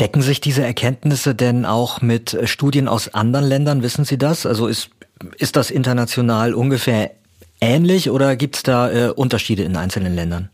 Decken 0.00 0.22
sich 0.22 0.40
diese 0.40 0.64
Erkenntnisse 0.64 1.34
denn 1.34 1.64
auch 1.64 2.02
mit 2.02 2.38
Studien 2.44 2.86
aus 2.86 3.14
anderen 3.14 3.46
Ländern? 3.46 3.82
Wissen 3.82 4.04
Sie 4.04 4.18
das? 4.18 4.44
Also 4.44 4.66
ist, 4.66 4.90
ist 5.38 5.56
das 5.56 5.70
international 5.70 6.54
ungefähr 6.54 7.12
ähnlich 7.60 8.10
oder 8.10 8.36
gibt 8.36 8.56
es 8.56 8.62
da 8.62 8.90
äh, 8.90 9.10
Unterschiede 9.10 9.62
in 9.62 9.76
einzelnen 9.76 10.14
Ländern? 10.14 10.50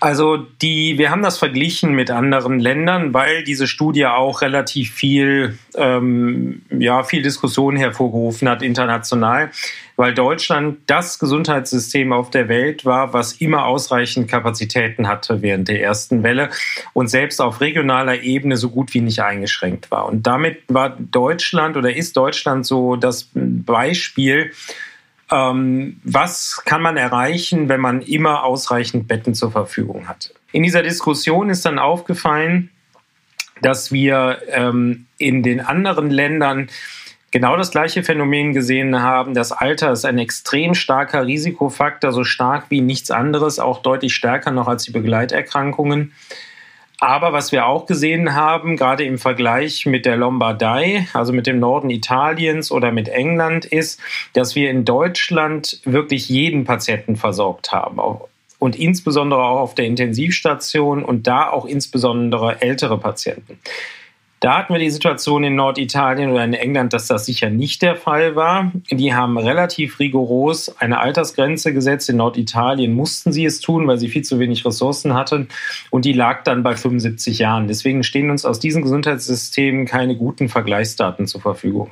Also 0.00 0.36
die, 0.36 0.96
wir 0.96 1.10
haben 1.10 1.22
das 1.22 1.38
verglichen 1.38 1.92
mit 1.92 2.10
anderen 2.10 2.60
Ländern, 2.60 3.12
weil 3.14 3.42
diese 3.42 3.66
Studie 3.66 4.06
auch 4.06 4.42
relativ 4.42 4.92
viel, 4.92 5.58
ähm, 5.76 6.62
ja, 6.70 7.02
viel 7.02 7.22
Diskussion 7.22 7.76
hervorgerufen 7.76 8.48
hat 8.48 8.62
international, 8.62 9.50
weil 9.96 10.14
Deutschland 10.14 10.78
das 10.86 11.18
Gesundheitssystem 11.18 12.12
auf 12.12 12.30
der 12.30 12.48
Welt 12.48 12.84
war, 12.84 13.12
was 13.12 13.32
immer 13.32 13.66
ausreichend 13.66 14.28
Kapazitäten 14.28 15.08
hatte 15.08 15.42
während 15.42 15.66
der 15.66 15.82
ersten 15.82 16.22
Welle 16.22 16.50
und 16.92 17.08
selbst 17.08 17.40
auf 17.40 17.60
regionaler 17.60 18.22
Ebene 18.22 18.56
so 18.56 18.70
gut 18.70 18.94
wie 18.94 19.00
nicht 19.00 19.20
eingeschränkt 19.20 19.90
war. 19.90 20.06
Und 20.06 20.28
damit 20.28 20.62
war 20.68 20.90
Deutschland 20.90 21.76
oder 21.76 21.94
ist 21.94 22.16
Deutschland 22.16 22.64
so 22.64 22.94
das 22.94 23.28
Beispiel 23.34 24.52
ähm, 25.30 26.00
was 26.04 26.62
kann 26.64 26.82
man 26.82 26.96
erreichen, 26.96 27.68
wenn 27.68 27.80
man 27.80 28.02
immer 28.02 28.44
ausreichend 28.44 29.08
Betten 29.08 29.34
zur 29.34 29.50
Verfügung 29.50 30.08
hat. 30.08 30.32
In 30.52 30.62
dieser 30.62 30.82
Diskussion 30.82 31.50
ist 31.50 31.64
dann 31.64 31.78
aufgefallen, 31.78 32.70
dass 33.60 33.92
wir 33.92 34.40
ähm, 34.48 35.06
in 35.18 35.42
den 35.42 35.60
anderen 35.60 36.10
Ländern 36.10 36.68
genau 37.30 37.56
das 37.56 37.70
gleiche 37.70 38.02
Phänomen 38.02 38.52
gesehen 38.52 39.02
haben. 39.02 39.34
Das 39.34 39.52
Alter 39.52 39.92
ist 39.92 40.04
ein 40.04 40.18
extrem 40.18 40.74
starker 40.74 41.26
Risikofaktor, 41.26 42.12
so 42.12 42.24
stark 42.24 42.66
wie 42.70 42.80
nichts 42.80 43.10
anderes, 43.10 43.58
auch 43.58 43.82
deutlich 43.82 44.14
stärker 44.14 44.50
noch 44.50 44.68
als 44.68 44.84
die 44.84 44.92
Begleiterkrankungen. 44.92 46.12
Aber 47.00 47.32
was 47.32 47.52
wir 47.52 47.66
auch 47.66 47.86
gesehen 47.86 48.34
haben, 48.34 48.76
gerade 48.76 49.04
im 49.04 49.18
Vergleich 49.18 49.86
mit 49.86 50.04
der 50.04 50.16
Lombardei, 50.16 51.06
also 51.12 51.32
mit 51.32 51.46
dem 51.46 51.60
Norden 51.60 51.90
Italiens 51.90 52.72
oder 52.72 52.90
mit 52.90 53.08
England, 53.08 53.64
ist, 53.64 54.00
dass 54.32 54.56
wir 54.56 54.68
in 54.70 54.84
Deutschland 54.84 55.80
wirklich 55.84 56.28
jeden 56.28 56.64
Patienten 56.64 57.14
versorgt 57.14 57.70
haben. 57.70 58.00
Und 58.58 58.74
insbesondere 58.74 59.40
auch 59.44 59.60
auf 59.60 59.74
der 59.76 59.84
Intensivstation 59.84 61.04
und 61.04 61.28
da 61.28 61.48
auch 61.48 61.66
insbesondere 61.66 62.60
ältere 62.60 62.98
Patienten. 62.98 63.60
Da 64.40 64.58
hatten 64.58 64.72
wir 64.72 64.78
die 64.78 64.90
Situation 64.90 65.42
in 65.42 65.56
Norditalien 65.56 66.30
oder 66.30 66.44
in 66.44 66.54
England, 66.54 66.92
dass 66.92 67.08
das 67.08 67.26
sicher 67.26 67.50
nicht 67.50 67.82
der 67.82 67.96
Fall 67.96 68.36
war. 68.36 68.70
Die 68.90 69.12
haben 69.12 69.36
relativ 69.36 69.98
rigoros 69.98 70.76
eine 70.78 71.00
Altersgrenze 71.00 71.74
gesetzt. 71.74 72.08
In 72.08 72.18
Norditalien 72.18 72.94
mussten 72.94 73.32
sie 73.32 73.44
es 73.44 73.60
tun, 73.60 73.88
weil 73.88 73.98
sie 73.98 74.08
viel 74.08 74.22
zu 74.22 74.38
wenig 74.38 74.64
Ressourcen 74.64 75.14
hatten. 75.14 75.48
Und 75.90 76.04
die 76.04 76.12
lag 76.12 76.44
dann 76.44 76.62
bei 76.62 76.76
75 76.76 77.40
Jahren. 77.40 77.66
Deswegen 77.66 78.04
stehen 78.04 78.30
uns 78.30 78.44
aus 78.44 78.60
diesen 78.60 78.82
Gesundheitssystemen 78.82 79.86
keine 79.86 80.16
guten 80.16 80.48
Vergleichsdaten 80.48 81.26
zur 81.26 81.40
Verfügung. 81.40 81.90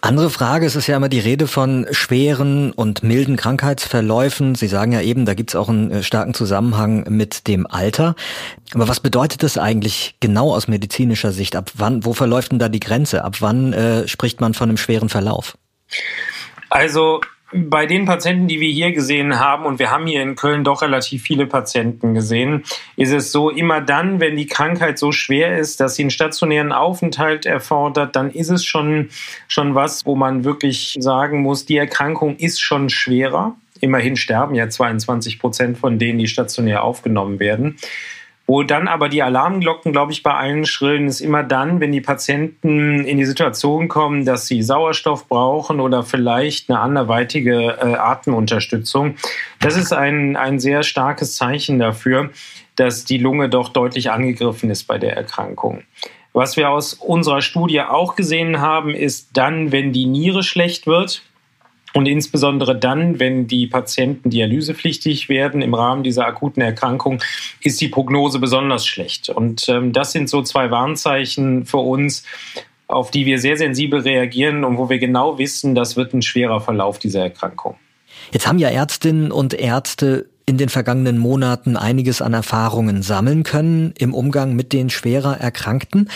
Andere 0.00 0.30
Frage, 0.30 0.66
es 0.66 0.76
ist 0.76 0.86
ja 0.86 0.96
immer 0.96 1.08
die 1.08 1.20
Rede 1.20 1.46
von 1.46 1.86
schweren 1.90 2.72
und 2.72 3.02
milden 3.02 3.36
Krankheitsverläufen. 3.36 4.54
Sie 4.54 4.66
sagen 4.66 4.92
ja 4.92 5.00
eben, 5.00 5.24
da 5.26 5.34
gibt 5.34 5.50
es 5.50 5.56
auch 5.56 5.68
einen 5.68 5.90
äh, 5.90 6.02
starken 6.02 6.34
Zusammenhang 6.34 7.04
mit 7.08 7.46
dem 7.46 7.66
Alter. 7.66 8.14
Aber 8.74 8.88
was 8.88 9.00
bedeutet 9.00 9.42
das 9.42 9.58
eigentlich 9.58 10.16
genau 10.20 10.52
aus 10.52 10.68
medizinischer 10.68 11.32
Sicht? 11.32 11.56
Ab 11.56 11.70
wann, 11.74 12.04
wo 12.04 12.14
verläuft 12.14 12.52
denn 12.52 12.58
da 12.58 12.68
die 12.68 12.80
Grenze? 12.80 13.24
Ab 13.24 13.36
wann 13.40 13.72
äh, 13.72 14.08
spricht 14.08 14.40
man 14.40 14.54
von 14.54 14.68
einem 14.68 14.76
schweren 14.76 15.08
Verlauf? 15.08 15.56
Also 16.68 17.20
bei 17.52 17.86
den 17.86 18.04
Patienten, 18.04 18.48
die 18.48 18.60
wir 18.60 18.70
hier 18.70 18.92
gesehen 18.92 19.38
haben, 19.38 19.64
und 19.64 19.78
wir 19.78 19.90
haben 19.90 20.06
hier 20.06 20.22
in 20.22 20.36
Köln 20.36 20.64
doch 20.64 20.82
relativ 20.82 21.22
viele 21.22 21.46
Patienten 21.46 22.14
gesehen, 22.14 22.64
ist 22.96 23.12
es 23.12 23.32
so, 23.32 23.50
immer 23.50 23.80
dann, 23.80 24.20
wenn 24.20 24.36
die 24.36 24.46
Krankheit 24.46 24.98
so 24.98 25.12
schwer 25.12 25.58
ist, 25.58 25.80
dass 25.80 25.96
sie 25.96 26.02
einen 26.02 26.10
stationären 26.10 26.72
Aufenthalt 26.72 27.46
erfordert, 27.46 28.16
dann 28.16 28.30
ist 28.30 28.50
es 28.50 28.64
schon, 28.64 29.10
schon 29.48 29.74
was, 29.74 30.06
wo 30.06 30.14
man 30.14 30.44
wirklich 30.44 30.96
sagen 31.00 31.42
muss, 31.42 31.66
die 31.66 31.76
Erkrankung 31.76 32.36
ist 32.36 32.60
schon 32.60 32.88
schwerer. 32.88 33.54
Immerhin 33.80 34.16
sterben 34.16 34.54
ja 34.54 34.68
22 34.68 35.38
Prozent 35.38 35.78
von 35.78 35.98
denen, 35.98 36.18
die 36.18 36.28
stationär 36.28 36.84
aufgenommen 36.84 37.40
werden. 37.40 37.76
Wo 38.46 38.64
dann 38.64 38.88
aber 38.88 39.08
die 39.08 39.22
Alarmglocken, 39.22 39.92
glaube 39.92 40.12
ich, 40.12 40.22
bei 40.22 40.34
allen 40.34 40.66
schrillen, 40.66 41.06
ist 41.06 41.20
immer 41.20 41.44
dann, 41.44 41.80
wenn 41.80 41.92
die 41.92 42.00
Patienten 42.00 43.04
in 43.04 43.16
die 43.16 43.24
Situation 43.24 43.88
kommen, 43.88 44.24
dass 44.24 44.46
sie 44.46 44.62
Sauerstoff 44.62 45.28
brauchen 45.28 45.78
oder 45.80 46.02
vielleicht 46.02 46.68
eine 46.68 46.80
anderweitige 46.80 47.78
äh, 47.80 47.94
Atemunterstützung. 47.94 49.14
Das 49.60 49.76
ist 49.76 49.92
ein, 49.92 50.36
ein 50.36 50.58
sehr 50.58 50.82
starkes 50.82 51.36
Zeichen 51.36 51.78
dafür, 51.78 52.30
dass 52.76 53.04
die 53.04 53.18
Lunge 53.18 53.48
doch 53.48 53.68
deutlich 53.68 54.10
angegriffen 54.10 54.70
ist 54.70 54.84
bei 54.84 54.98
der 54.98 55.16
Erkrankung. 55.16 55.82
Was 56.32 56.56
wir 56.56 56.70
aus 56.70 56.94
unserer 56.94 57.42
Studie 57.42 57.82
auch 57.82 58.16
gesehen 58.16 58.60
haben, 58.60 58.94
ist 58.94 59.30
dann, 59.34 59.70
wenn 59.70 59.92
die 59.92 60.06
Niere 60.06 60.42
schlecht 60.42 60.86
wird, 60.86 61.22
und 61.94 62.06
insbesondere 62.06 62.78
dann, 62.78 63.20
wenn 63.20 63.46
die 63.46 63.66
Patienten 63.66 64.30
dialysepflichtig 64.30 65.28
werden 65.28 65.62
im 65.62 65.74
Rahmen 65.74 66.02
dieser 66.02 66.26
akuten 66.26 66.62
Erkrankung, 66.62 67.22
ist 67.60 67.80
die 67.80 67.88
Prognose 67.88 68.38
besonders 68.38 68.86
schlecht. 68.86 69.28
Und 69.28 69.68
ähm, 69.68 69.92
das 69.92 70.12
sind 70.12 70.28
so 70.28 70.42
zwei 70.42 70.70
Warnzeichen 70.70 71.66
für 71.66 71.78
uns, 71.78 72.24
auf 72.86 73.10
die 73.10 73.26
wir 73.26 73.38
sehr 73.38 73.56
sensibel 73.56 74.00
reagieren 74.00 74.64
und 74.64 74.78
wo 74.78 74.88
wir 74.88 74.98
genau 74.98 75.38
wissen, 75.38 75.74
das 75.74 75.96
wird 75.96 76.14
ein 76.14 76.22
schwerer 76.22 76.60
Verlauf 76.60 76.98
dieser 76.98 77.22
Erkrankung. 77.22 77.76
Jetzt 78.32 78.46
haben 78.46 78.58
ja 78.58 78.68
Ärztinnen 78.68 79.32
und 79.32 79.54
Ärzte 79.54 80.26
in 80.46 80.58
den 80.58 80.68
vergangenen 80.68 81.18
Monaten 81.18 81.76
einiges 81.76 82.20
an 82.20 82.34
Erfahrungen 82.34 83.02
sammeln 83.02 83.42
können 83.42 83.94
im 83.98 84.14
Umgang 84.14 84.54
mit 84.54 84.72
den 84.72 84.90
schwerer 84.90 85.38
Erkrankten. 85.38 86.08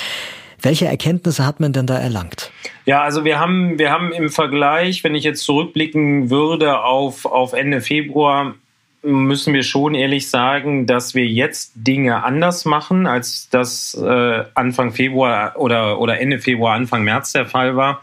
Welche 0.62 0.87
Erkenntnisse 0.87 1.45
hat 1.45 1.61
man 1.61 1.73
denn 1.73 1.87
da 1.87 1.99
erlangt? 1.99 2.51
Ja, 2.85 3.03
also 3.03 3.25
wir 3.25 3.38
haben, 3.38 3.79
wir 3.79 3.90
haben 3.90 4.12
im 4.12 4.31
Vergleich, 4.31 5.05
wenn 5.05 5.14
ich 5.14 5.25
jetzt 5.25 5.42
zurückblicken 5.45 6.31
würde 6.31 6.83
auf, 6.83 7.27
auf 7.27 7.53
Ende 7.53 7.81
Februar, 7.81 8.55
müssen 9.03 9.55
wir 9.55 9.62
schon 9.62 9.95
ehrlich 9.95 10.31
sagen, 10.31 10.87
dass 10.87 11.14
wir 11.14 11.27
jetzt 11.27 11.73
Dinge 11.75 12.25
anders 12.25 12.64
machen, 12.64 13.07
als 13.07 13.49
das 13.51 13.95
äh, 13.95 14.45
Anfang 14.55 14.92
Februar 14.92 15.55
oder, 15.57 16.01
oder 16.01 16.21
Ende 16.21 16.38
Februar, 16.38 16.75
Anfang 16.75 17.05
März 17.05 17.33
der 17.33 17.47
Fall 17.47 17.77
war. 17.77 18.03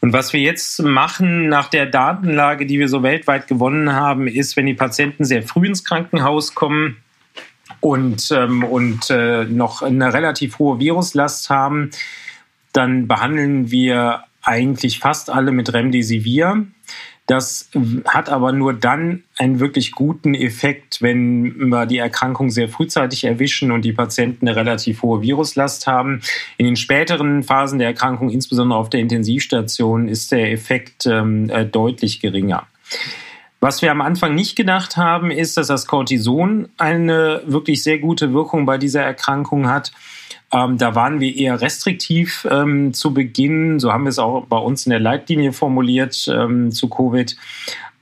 Und 0.00 0.12
was 0.12 0.32
wir 0.32 0.40
jetzt 0.40 0.80
machen 0.82 1.48
nach 1.48 1.68
der 1.68 1.86
Datenlage, 1.86 2.66
die 2.66 2.78
wir 2.78 2.88
so 2.88 3.02
weltweit 3.02 3.48
gewonnen 3.48 3.92
haben, 3.92 4.28
ist, 4.28 4.56
wenn 4.56 4.66
die 4.66 4.74
Patienten 4.74 5.24
sehr 5.24 5.42
früh 5.42 5.66
ins 5.66 5.84
Krankenhaus 5.84 6.54
kommen, 6.54 6.98
und, 7.80 8.30
ähm, 8.30 8.64
und 8.64 9.10
äh, 9.10 9.44
noch 9.44 9.82
eine 9.82 10.12
relativ 10.12 10.58
hohe 10.58 10.78
Viruslast 10.80 11.50
haben, 11.50 11.90
dann 12.72 13.08
behandeln 13.08 13.70
wir 13.70 14.24
eigentlich 14.42 14.98
fast 14.98 15.30
alle 15.30 15.52
mit 15.52 15.72
Remdesivir. 15.72 16.66
Das 17.28 17.68
hat 18.06 18.30
aber 18.30 18.52
nur 18.52 18.72
dann 18.72 19.24
einen 19.36 19.60
wirklich 19.60 19.92
guten 19.92 20.34
Effekt, 20.34 21.02
wenn 21.02 21.68
wir 21.68 21.84
die 21.84 21.98
Erkrankung 21.98 22.48
sehr 22.48 22.70
frühzeitig 22.70 23.24
erwischen 23.24 23.70
und 23.70 23.84
die 23.84 23.92
Patienten 23.92 24.48
eine 24.48 24.56
relativ 24.56 25.02
hohe 25.02 25.20
Viruslast 25.20 25.86
haben. 25.86 26.22
In 26.56 26.64
den 26.64 26.76
späteren 26.76 27.42
Phasen 27.42 27.78
der 27.78 27.88
Erkrankung, 27.88 28.30
insbesondere 28.30 28.78
auf 28.78 28.88
der 28.88 29.00
Intensivstation, 29.00 30.08
ist 30.08 30.32
der 30.32 30.50
Effekt 30.52 31.04
ähm, 31.04 31.50
äh, 31.50 31.66
deutlich 31.66 32.20
geringer. 32.20 32.66
Was 33.60 33.82
wir 33.82 33.90
am 33.90 34.00
Anfang 34.00 34.34
nicht 34.34 34.54
gedacht 34.54 34.96
haben, 34.96 35.32
ist, 35.32 35.56
dass 35.56 35.66
das 35.66 35.86
Cortison 35.86 36.68
eine 36.78 37.42
wirklich 37.44 37.82
sehr 37.82 37.98
gute 37.98 38.32
Wirkung 38.32 38.66
bei 38.66 38.78
dieser 38.78 39.02
Erkrankung 39.02 39.68
hat. 39.68 39.90
Ähm, 40.52 40.78
da 40.78 40.94
waren 40.94 41.18
wir 41.18 41.34
eher 41.34 41.60
restriktiv 41.60 42.46
ähm, 42.50 42.94
zu 42.94 43.12
Beginn. 43.12 43.80
So 43.80 43.92
haben 43.92 44.04
wir 44.04 44.10
es 44.10 44.20
auch 44.20 44.46
bei 44.46 44.56
uns 44.56 44.86
in 44.86 44.90
der 44.90 45.00
Leitlinie 45.00 45.52
formuliert 45.52 46.28
ähm, 46.32 46.70
zu 46.70 46.88
Covid 46.88 47.36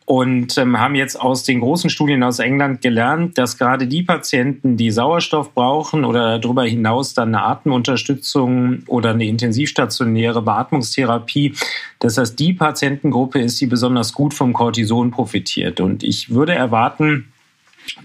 und 0.07 0.57
ähm, 0.57 0.79
haben 0.79 0.95
jetzt 0.95 1.21
aus 1.21 1.43
den 1.43 1.61
großen 1.61 1.91
Studien 1.91 2.23
aus 2.23 2.39
England 2.39 2.81
gelernt, 2.81 3.37
dass 3.39 3.59
gerade 3.59 3.89
die 3.89 4.05
Patienten, 4.05 4.77
die 4.77 4.93
Sauerstoff 4.93 5.53
brauchen 5.53 6.05
oder 6.05 6.39
darüber 6.39 6.65
hinaus 6.65 7.13
dann 7.13 7.35
eine 7.35 7.45
Atemunterstützung 7.45 8.85
oder 8.87 9.11
eine 9.11 9.27
intensivstationäre 9.27 10.43
Beatmungstherapie, 10.43 11.55
dass 11.99 12.15
das 12.15 12.37
die 12.37 12.53
Patientengruppe 12.53 13.41
ist, 13.41 13.61
die 13.61 13.67
besonders 13.67 14.13
gut 14.13 14.33
vom 14.33 14.53
Cortison 14.53 15.11
profitiert. 15.11 15.81
Und 15.81 16.05
ich 16.05 16.31
würde 16.31 16.55
erwarten, 16.55 17.33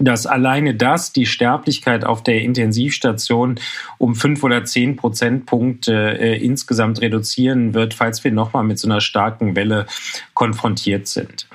dass 0.00 0.26
alleine 0.26 0.74
das 0.74 1.12
die 1.12 1.26
Sterblichkeit 1.26 2.04
auf 2.04 2.24
der 2.24 2.42
Intensivstation 2.42 3.60
um 3.98 4.16
fünf 4.16 4.42
oder 4.42 4.64
zehn 4.64 4.96
Prozentpunkte 4.96 6.18
äh, 6.18 6.44
insgesamt 6.44 7.00
reduzieren 7.00 7.74
wird, 7.74 7.94
falls 7.94 8.24
wir 8.24 8.32
nochmal 8.32 8.64
mit 8.64 8.80
so 8.80 8.88
einer 8.88 9.00
starken 9.00 9.54
Welle 9.54 9.86
konfrontiert 10.34 11.06
sind. 11.06 11.46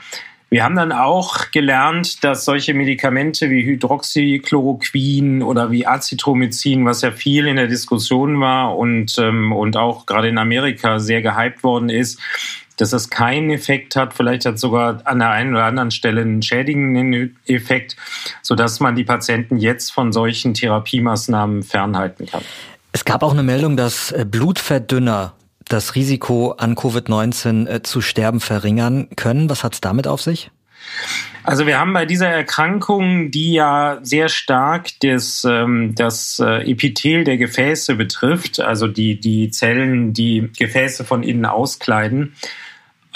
Wir 0.50 0.64
haben 0.64 0.76
dann 0.76 0.94
auch 0.94 1.52
gelernt, 1.52 2.24
dass 2.24 2.46
solche 2.46 2.74
Medikamente 2.74 3.50
wie 3.50 3.66
Hydroxychloroquin 3.66 5.44
oder 5.44 5.72
wie 5.72 5.86
Azithromycin, 5.86 6.86
was 6.86 7.02
ja 7.02 7.12
viel 7.12 7.48
in 7.48 7.58
der 7.58 7.68
Diskussion 7.68 8.40
war 8.40 8.78
und, 8.78 9.18
ähm, 9.20 9.52
und 9.52 9.76
auch 9.76 10.06
gerade 10.06 10.30
in 10.30 10.38
Amerika 10.38 11.00
sehr 11.00 11.22
gehypt 11.22 11.64
worden 11.64 11.90
ist, 11.90 12.22
dass 12.78 12.92
das 12.92 13.10
keinen 13.10 13.50
Effekt 13.50 13.98
hat. 13.98 14.14
Vielleicht 14.14 14.46
hat 14.46 14.58
sogar 14.58 15.02
an 15.04 15.20
der 15.20 15.32
einen 15.32 15.54
oder 15.54 15.66
anderen 15.66 15.92
Stelle 15.92 16.22
einen 16.22 16.42
schädigenden 16.42 17.38
Effekt, 17.46 17.98
sodass 18.42 18.80
man 18.80 18.96
die 18.96 19.04
Patienten 19.04 19.58
jetzt 19.58 19.92
von 19.92 20.14
solchen 20.14 20.54
Therapiemaßnahmen 20.54 21.64
fernhalten 21.64 22.26
kann. 22.26 22.44
Es 22.94 23.04
gab 23.04 23.22
auch 23.22 23.34
eine 23.34 23.44
Meldung, 23.44 23.76
dass 23.76 24.14
äh, 24.14 24.26
Blutverdünner 24.26 25.34
das 25.68 25.96
Risiko 25.96 26.52
an 26.52 26.76
Covid-19 26.76 27.68
äh, 27.68 27.84
zu 27.84 28.02
sterben 28.02 28.40
verringern 28.40 29.08
können. 29.16 29.50
Was 29.50 29.64
hat 29.64 29.74
es 29.74 29.82
damit 29.82 30.08
auf 30.08 30.22
sich? 30.22 30.52
Also 31.44 31.66
wir 31.66 31.80
haben 31.80 31.94
bei 31.94 32.06
dieser 32.06 32.28
Erkrankung, 32.28 33.32
die 33.32 33.54
ja 33.54 34.00
sehr 34.02 34.28
stark 34.30 34.90
das, 35.00 35.46
ähm, 35.50 35.94
das 35.96 36.40
äh, 36.40 36.70
Epithel 36.70 37.24
der 37.24 37.38
Gefäße 37.38 37.96
betrifft, 37.96 38.60
also 38.60 38.88
die, 38.88 39.20
die 39.20 39.50
Zellen, 39.50 40.14
die 40.14 40.50
Gefäße 40.58 41.06
von 41.06 41.24
innen 41.24 41.46
auskleiden, 41.46 42.34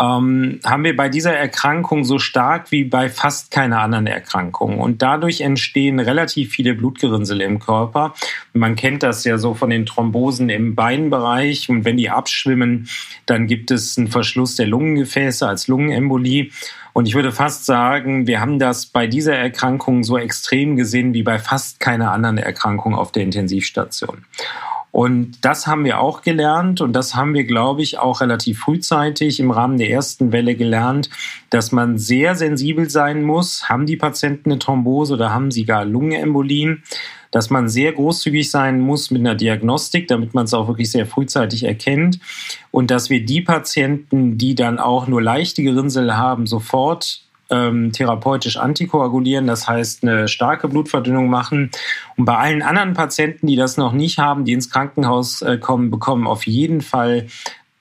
ähm, 0.02 0.60
haben 0.66 0.84
wir 0.84 0.96
bei 0.96 1.10
dieser 1.10 1.34
Erkrankung 1.34 2.04
so 2.04 2.18
stark 2.18 2.72
wie 2.72 2.84
bei 2.84 3.08
fast 3.10 3.52
keiner 3.52 3.82
anderen 3.82 4.08
Erkrankung. 4.08 4.80
Und 4.80 5.02
dadurch 5.02 5.42
entstehen 5.42 6.00
relativ 6.00 6.52
viele 6.52 6.74
Blutgerinnsel 6.74 7.40
im 7.42 7.60
Körper. 7.60 8.16
Man 8.54 8.76
kennt 8.76 9.04
das 9.04 9.24
ja 9.24 9.38
so 9.38 9.54
von 9.54 9.70
den 9.70 9.86
Thrombosen 9.86 10.50
im 10.50 10.74
Beinbereich. 10.74 11.70
Und 11.70 11.86
wenn 11.86 11.98
die 11.98 12.10
abschwimmen, 12.10 12.90
dann 13.28 13.46
gibt 13.46 13.70
es 13.70 13.98
einen 13.98 14.08
Verschluss 14.08 14.56
der 14.56 14.68
Lungengefäße 14.68 15.48
als 15.48 15.68
Lungenembolie. 15.68 16.50
Und 16.94 17.08
ich 17.08 17.14
würde 17.14 17.32
fast 17.32 17.66
sagen, 17.66 18.28
wir 18.28 18.42
haben 18.42 18.60
das 18.60 18.88
bei 18.88 19.08
dieser 19.08 19.36
Erkrankung 19.36 20.04
so 20.04 20.18
extrem 20.18 20.76
gesehen 20.76 21.14
wie 21.14 21.24
bei 21.24 21.38
fast 21.38 21.80
keiner 21.80 22.12
anderen 22.12 22.38
Erkrankung 22.38 22.96
auf 22.96 23.12
der 23.12 23.24
Intensivstation. 23.24 24.26
Und 24.92 25.46
das 25.46 25.68
haben 25.68 25.86
wir 25.86 26.00
auch 26.00 26.22
gelernt 26.22 26.82
und 26.82 26.94
das 26.94 27.16
haben 27.16 27.34
wir, 27.34 27.46
glaube 27.46 27.82
ich, 27.82 27.98
auch 27.98 28.20
relativ 28.20 28.60
frühzeitig 28.60 29.40
im 29.40 29.52
Rahmen 29.52 29.78
der 29.78 29.90
ersten 29.90 30.34
Welle 30.34 30.56
gelernt, 30.56 31.10
dass 31.50 31.72
man 31.72 31.98
sehr 31.98 32.36
sensibel 32.36 32.90
sein 32.90 33.24
muss. 33.24 33.70
Haben 33.70 33.86
die 33.86 33.96
Patienten 33.96 34.52
eine 34.52 34.60
Thrombose 34.60 35.14
oder 35.14 35.34
haben 35.34 35.50
sie 35.50 35.64
gar 35.64 35.86
Lungenembolien? 35.86 36.84
Dass 37.32 37.50
man 37.50 37.70
sehr 37.70 37.94
großzügig 37.94 38.52
sein 38.52 38.82
muss 38.82 39.10
mit 39.10 39.22
einer 39.22 39.36
Diagnostik, 39.36 40.10
damit 40.10 40.34
man 40.34 40.44
es 40.44 40.54
auch 40.54 40.68
wirklich 40.68 40.92
sehr 40.92 41.06
frühzeitig 41.06 41.64
erkennt. 41.64 42.20
Und 42.72 42.92
dass 42.92 43.10
wir 43.10 43.26
die 43.26 43.40
Patienten, 43.40 44.38
die 44.38 44.56
dann 44.56 44.80
auch 44.80 45.08
nur 45.08 45.22
leichte 45.22 45.64
Gerinnsel 45.64 46.18
haben, 46.18 46.46
sofort 46.46 47.22
ähm, 47.52 47.92
therapeutisch 47.92 48.58
antikoagulieren, 48.58 49.46
das 49.46 49.68
heißt 49.68 50.04
eine 50.04 50.28
starke 50.28 50.68
Blutverdünnung 50.68 51.30
machen. 51.30 51.70
Und 52.18 52.26
bei 52.26 52.38
allen 52.38 52.62
anderen 52.62 52.94
Patienten, 52.94 53.48
die 53.48 53.56
das 53.56 53.78
noch 53.78 53.92
nicht 53.92 54.18
haben, 54.18 54.46
die 54.46 54.54
ins 54.54 54.70
Krankenhaus 54.70 55.42
äh, 55.42 55.58
kommen, 55.58 55.92
bekommen 55.92 56.26
auf 56.28 56.48
jeden 56.48 56.82
Fall 56.82 57.28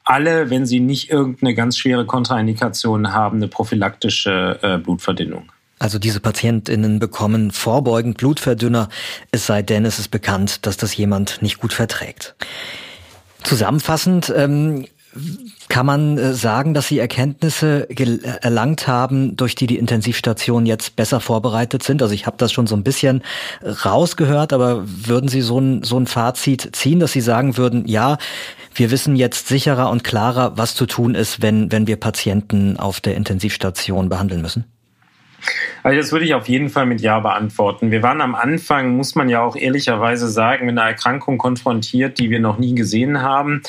alle, 0.04 0.50
wenn 0.50 0.66
sie 0.66 0.80
nicht 0.80 1.10
irgendeine 1.10 1.54
ganz 1.54 1.78
schwere 1.78 2.04
Kontraindikation 2.04 3.12
haben, 3.12 3.36
eine 3.36 3.48
prophylaktische 3.48 4.58
äh, 4.62 4.78
Blutverdünnung. 4.78 5.52
Also 5.78 5.98
diese 5.98 6.20
PatientInnen 6.20 6.98
bekommen 6.98 7.52
vorbeugend 7.52 8.18
Blutverdünner, 8.18 8.90
es 9.30 9.46
sei 9.46 9.62
denn, 9.62 9.86
es 9.86 9.98
ist 9.98 10.10
bekannt, 10.10 10.66
dass 10.66 10.76
das 10.76 10.94
jemand 10.94 11.40
nicht 11.40 11.58
gut 11.58 11.72
verträgt. 11.72 12.34
Zusammenfassend, 13.44 14.32
ähm, 14.36 14.86
kann 15.68 15.86
man 15.86 16.18
äh, 16.18 16.34
sagen, 16.34 16.72
dass 16.72 16.88
Sie 16.88 16.98
Erkenntnisse 16.98 17.88
erlangt 18.42 18.86
haben, 18.86 19.36
durch 19.36 19.54
die 19.54 19.66
die 19.66 19.78
Intensivstationen 19.78 20.66
jetzt 20.66 20.94
besser 20.94 21.20
vorbereitet 21.20 21.82
sind? 21.82 22.02
Also 22.02 22.14
ich 22.14 22.26
habe 22.26 22.36
das 22.36 22.52
schon 22.52 22.66
so 22.66 22.76
ein 22.76 22.84
bisschen 22.84 23.22
rausgehört, 23.62 24.52
aber 24.52 24.84
würden 24.86 25.28
Sie 25.28 25.40
so 25.40 25.58
ein, 25.58 25.82
so 25.82 25.98
ein 25.98 26.06
Fazit 26.06 26.76
ziehen, 26.76 27.00
dass 27.00 27.12
Sie 27.12 27.20
sagen 27.20 27.56
würden, 27.56 27.86
ja, 27.86 28.18
wir 28.74 28.90
wissen 28.92 29.16
jetzt 29.16 29.48
sicherer 29.48 29.90
und 29.90 30.04
klarer, 30.04 30.56
was 30.56 30.76
zu 30.76 30.86
tun 30.86 31.16
ist, 31.16 31.42
wenn, 31.42 31.72
wenn 31.72 31.88
wir 31.88 31.96
Patienten 31.96 32.76
auf 32.76 33.00
der 33.00 33.16
Intensivstation 33.16 34.08
behandeln 34.08 34.42
müssen? 34.42 34.64
Also 35.82 35.98
das 35.98 36.12
würde 36.12 36.26
ich 36.26 36.34
auf 36.34 36.48
jeden 36.48 36.68
Fall 36.68 36.86
mit 36.86 37.00
Ja 37.00 37.18
beantworten. 37.20 37.90
Wir 37.90 38.02
waren 38.02 38.20
am 38.20 38.34
Anfang, 38.34 38.96
muss 38.96 39.14
man 39.14 39.28
ja 39.28 39.42
auch 39.42 39.56
ehrlicherweise 39.56 40.28
sagen, 40.28 40.66
mit 40.66 40.78
einer 40.78 40.88
Erkrankung 40.88 41.38
konfrontiert, 41.38 42.18
die 42.18 42.30
wir 42.30 42.40
noch 42.40 42.58
nie 42.58 42.74
gesehen 42.74 43.22
haben. 43.22 43.62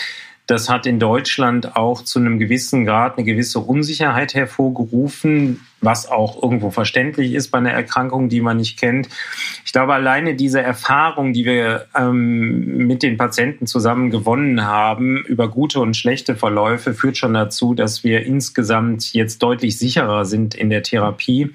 Das 0.52 0.68
hat 0.68 0.86
in 0.86 1.00
Deutschland 1.00 1.78
auch 1.78 2.04
zu 2.04 2.20
einem 2.20 2.38
gewissen 2.38 2.84
Grad 2.84 3.18
eine 3.18 3.24
gewisse 3.24 3.60
Unsicherheit 3.60 4.34
hervorgerufen, 4.34 5.66
was 5.80 6.10
auch 6.10 6.44
irgendwo 6.44 6.72
verständlich 6.72 7.32
ist 7.36 7.52
bei 7.52 7.60
einer 7.60 7.72
Erkrankung, 7.72 8.28
die 8.28 8.42
man 8.42 8.58
nicht 8.58 8.78
kennt. 8.78 9.08
Ich 9.64 9.72
glaube, 9.72 9.94
alleine 9.94 10.36
diese 10.36 10.62
Erfahrung, 10.62 11.32
die 11.32 11.46
wir 11.46 11.86
ähm, 11.96 12.86
mit 12.86 13.02
den 13.02 13.16
Patienten 13.16 13.66
zusammen 13.66 14.10
gewonnen 14.10 14.66
haben 14.66 15.24
über 15.26 15.48
gute 15.48 15.80
und 15.80 15.96
schlechte 15.96 16.36
Verläufe, 16.36 16.94
führt 16.94 17.16
schon 17.16 17.34
dazu, 17.34 17.74
dass 17.74 18.04
wir 18.04 18.26
insgesamt 18.26 19.14
jetzt 19.14 19.42
deutlich 19.42 19.80
sicherer 19.80 20.26
sind 20.26 20.54
in 20.54 20.70
der 20.70 20.84
Therapie. 20.84 21.54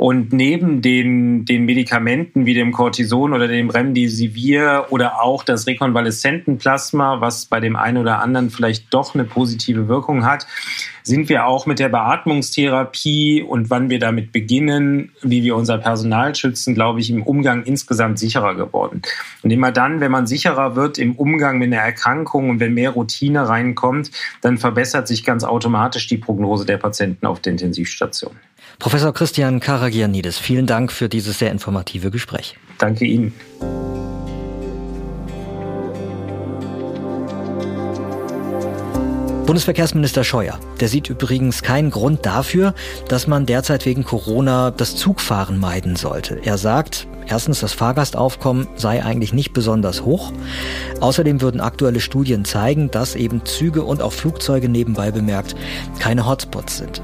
Und 0.00 0.32
neben 0.32 0.80
den, 0.80 1.44
den 1.44 1.66
Medikamenten 1.66 2.46
wie 2.46 2.54
dem 2.54 2.72
Cortison 2.72 3.34
oder 3.34 3.46
dem 3.48 3.68
Remdesivir 3.68 4.86
oder 4.88 5.22
auch 5.22 5.44
das 5.44 5.66
Rekonvaleszentenplasma, 5.66 7.20
was 7.20 7.44
bei 7.44 7.60
dem 7.60 7.76
einen 7.76 7.98
oder 7.98 8.22
anderen 8.22 8.48
vielleicht 8.48 8.94
doch 8.94 9.14
eine 9.14 9.24
positive 9.24 9.88
Wirkung 9.88 10.24
hat, 10.24 10.46
sind 11.02 11.28
wir 11.28 11.44
auch 11.44 11.66
mit 11.66 11.80
der 11.80 11.90
Beatmungstherapie 11.90 13.42
und 13.42 13.68
wann 13.68 13.90
wir 13.90 13.98
damit 13.98 14.32
beginnen, 14.32 15.12
wie 15.20 15.42
wir 15.42 15.54
unser 15.54 15.76
Personal 15.76 16.34
schützen, 16.34 16.74
glaube 16.74 17.00
ich, 17.00 17.10
im 17.10 17.22
Umgang 17.22 17.64
insgesamt 17.64 18.18
sicherer 18.18 18.54
geworden. 18.54 19.02
Und 19.42 19.50
immer 19.50 19.70
dann, 19.70 20.00
wenn 20.00 20.10
man 20.10 20.26
sicherer 20.26 20.76
wird 20.76 20.96
im 20.96 21.14
Umgang 21.14 21.58
mit 21.58 21.74
einer 21.74 21.82
Erkrankung 21.82 22.48
und 22.48 22.58
wenn 22.58 22.72
mehr 22.72 22.92
Routine 22.92 23.46
reinkommt, 23.46 24.10
dann 24.40 24.56
verbessert 24.56 25.08
sich 25.08 25.24
ganz 25.24 25.44
automatisch 25.44 26.06
die 26.06 26.16
Prognose 26.16 26.64
der 26.64 26.78
Patienten 26.78 27.26
auf 27.26 27.40
der 27.40 27.52
Intensivstation. 27.52 28.32
Professor 28.80 29.12
Christian 29.12 29.60
Karagianidis, 29.60 30.38
vielen 30.38 30.66
Dank 30.66 30.90
für 30.90 31.10
dieses 31.10 31.38
sehr 31.38 31.52
informative 31.52 32.10
Gespräch. 32.10 32.56
Danke 32.78 33.04
Ihnen. 33.04 33.34
Bundesverkehrsminister 39.44 40.24
Scheuer, 40.24 40.58
der 40.80 40.88
sieht 40.88 41.10
übrigens 41.10 41.62
keinen 41.62 41.90
Grund 41.90 42.24
dafür, 42.24 42.74
dass 43.08 43.26
man 43.26 43.44
derzeit 43.44 43.84
wegen 43.84 44.02
Corona 44.02 44.70
das 44.70 44.96
Zugfahren 44.96 45.58
meiden 45.58 45.96
sollte. 45.96 46.40
Er 46.42 46.56
sagt, 46.56 47.06
erstens, 47.28 47.60
das 47.60 47.74
Fahrgastaufkommen 47.74 48.66
sei 48.76 49.04
eigentlich 49.04 49.34
nicht 49.34 49.52
besonders 49.52 50.06
hoch. 50.06 50.32
Außerdem 51.00 51.42
würden 51.42 51.60
aktuelle 51.60 52.00
Studien 52.00 52.46
zeigen, 52.46 52.90
dass 52.90 53.14
eben 53.14 53.44
Züge 53.44 53.82
und 53.82 54.00
auch 54.00 54.14
Flugzeuge 54.14 54.70
nebenbei 54.70 55.10
bemerkt 55.10 55.54
keine 55.98 56.26
Hotspots 56.26 56.78
sind. 56.78 57.02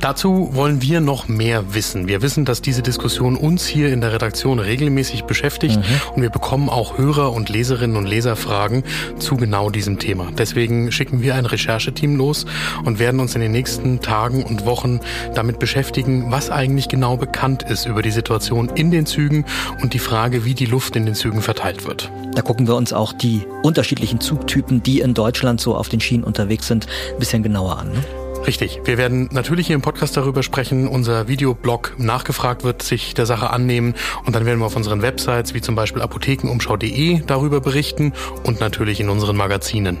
Dazu 0.00 0.50
wollen 0.52 0.82
wir 0.82 1.00
noch 1.00 1.28
mehr 1.28 1.74
wissen. 1.74 2.08
Wir 2.08 2.22
wissen, 2.22 2.44
dass 2.44 2.62
diese 2.62 2.82
Diskussion 2.82 3.36
uns 3.36 3.66
hier 3.66 3.92
in 3.92 4.00
der 4.00 4.12
Redaktion 4.12 4.58
regelmäßig 4.58 5.24
beschäftigt 5.24 5.76
mhm. 5.76 6.14
und 6.14 6.22
wir 6.22 6.30
bekommen 6.30 6.68
auch 6.68 6.98
Hörer 6.98 7.32
und 7.32 7.48
Leserinnen 7.48 7.96
und 7.96 8.06
Leserfragen 8.06 8.84
zu 9.18 9.36
genau 9.36 9.70
diesem 9.70 9.98
Thema. 9.98 10.28
Deswegen 10.36 10.90
schicken 10.90 11.22
wir 11.22 11.34
ein 11.34 11.46
Rechercheteam 11.46 12.16
los 12.16 12.46
und 12.84 12.98
werden 12.98 13.20
uns 13.20 13.34
in 13.34 13.40
den 13.40 13.52
nächsten 13.52 14.00
Tagen 14.00 14.42
und 14.42 14.64
Wochen 14.64 15.00
damit 15.34 15.58
beschäftigen, 15.58 16.30
was 16.30 16.50
eigentlich 16.50 16.88
genau 16.88 17.16
bekannt 17.16 17.62
ist 17.62 17.86
über 17.86 18.02
die 18.02 18.10
Situation 18.10 18.70
in 18.74 18.90
den 18.90 19.06
Zügen 19.06 19.44
und 19.82 19.94
die 19.94 19.98
Frage, 19.98 20.44
wie 20.44 20.54
die 20.54 20.66
Luft 20.66 20.96
in 20.96 21.06
den 21.06 21.14
Zügen 21.14 21.42
verteilt 21.42 21.86
wird. 21.86 22.10
Da 22.34 22.42
gucken 22.42 22.66
wir 22.66 22.76
uns 22.76 22.92
auch 22.92 23.12
die 23.12 23.42
unterschiedlichen 23.62 24.20
Zugtypen, 24.20 24.82
die 24.82 25.00
in 25.00 25.14
Deutschland 25.14 25.60
so 25.60 25.76
auf 25.76 25.88
den 25.88 26.00
Schienen 26.00 26.24
unterwegs 26.24 26.66
sind, 26.66 26.86
ein 27.12 27.18
bisschen 27.18 27.42
genauer 27.42 27.78
an. 27.78 27.92
Ne? 27.92 28.19
Richtig. 28.46 28.80
Wir 28.84 28.98
werden 28.98 29.28
natürlich 29.32 29.66
hier 29.66 29.76
im 29.76 29.82
Podcast 29.82 30.16
darüber 30.16 30.42
sprechen. 30.42 30.88
Unser 30.88 31.28
Videoblog 31.28 31.94
nachgefragt 31.98 32.64
wird 32.64 32.82
sich 32.82 33.14
der 33.14 33.26
Sache 33.26 33.50
annehmen 33.50 33.94
und 34.24 34.34
dann 34.34 34.46
werden 34.46 34.58
wir 34.58 34.66
auf 34.66 34.76
unseren 34.76 35.02
Websites 35.02 35.54
wie 35.54 35.60
zum 35.60 35.74
Beispiel 35.74 36.02
apothekenumschau.de 36.02 37.22
darüber 37.26 37.60
berichten 37.60 38.12
und 38.44 38.60
natürlich 38.60 39.00
in 39.00 39.10
unseren 39.10 39.36
Magazinen. 39.36 39.98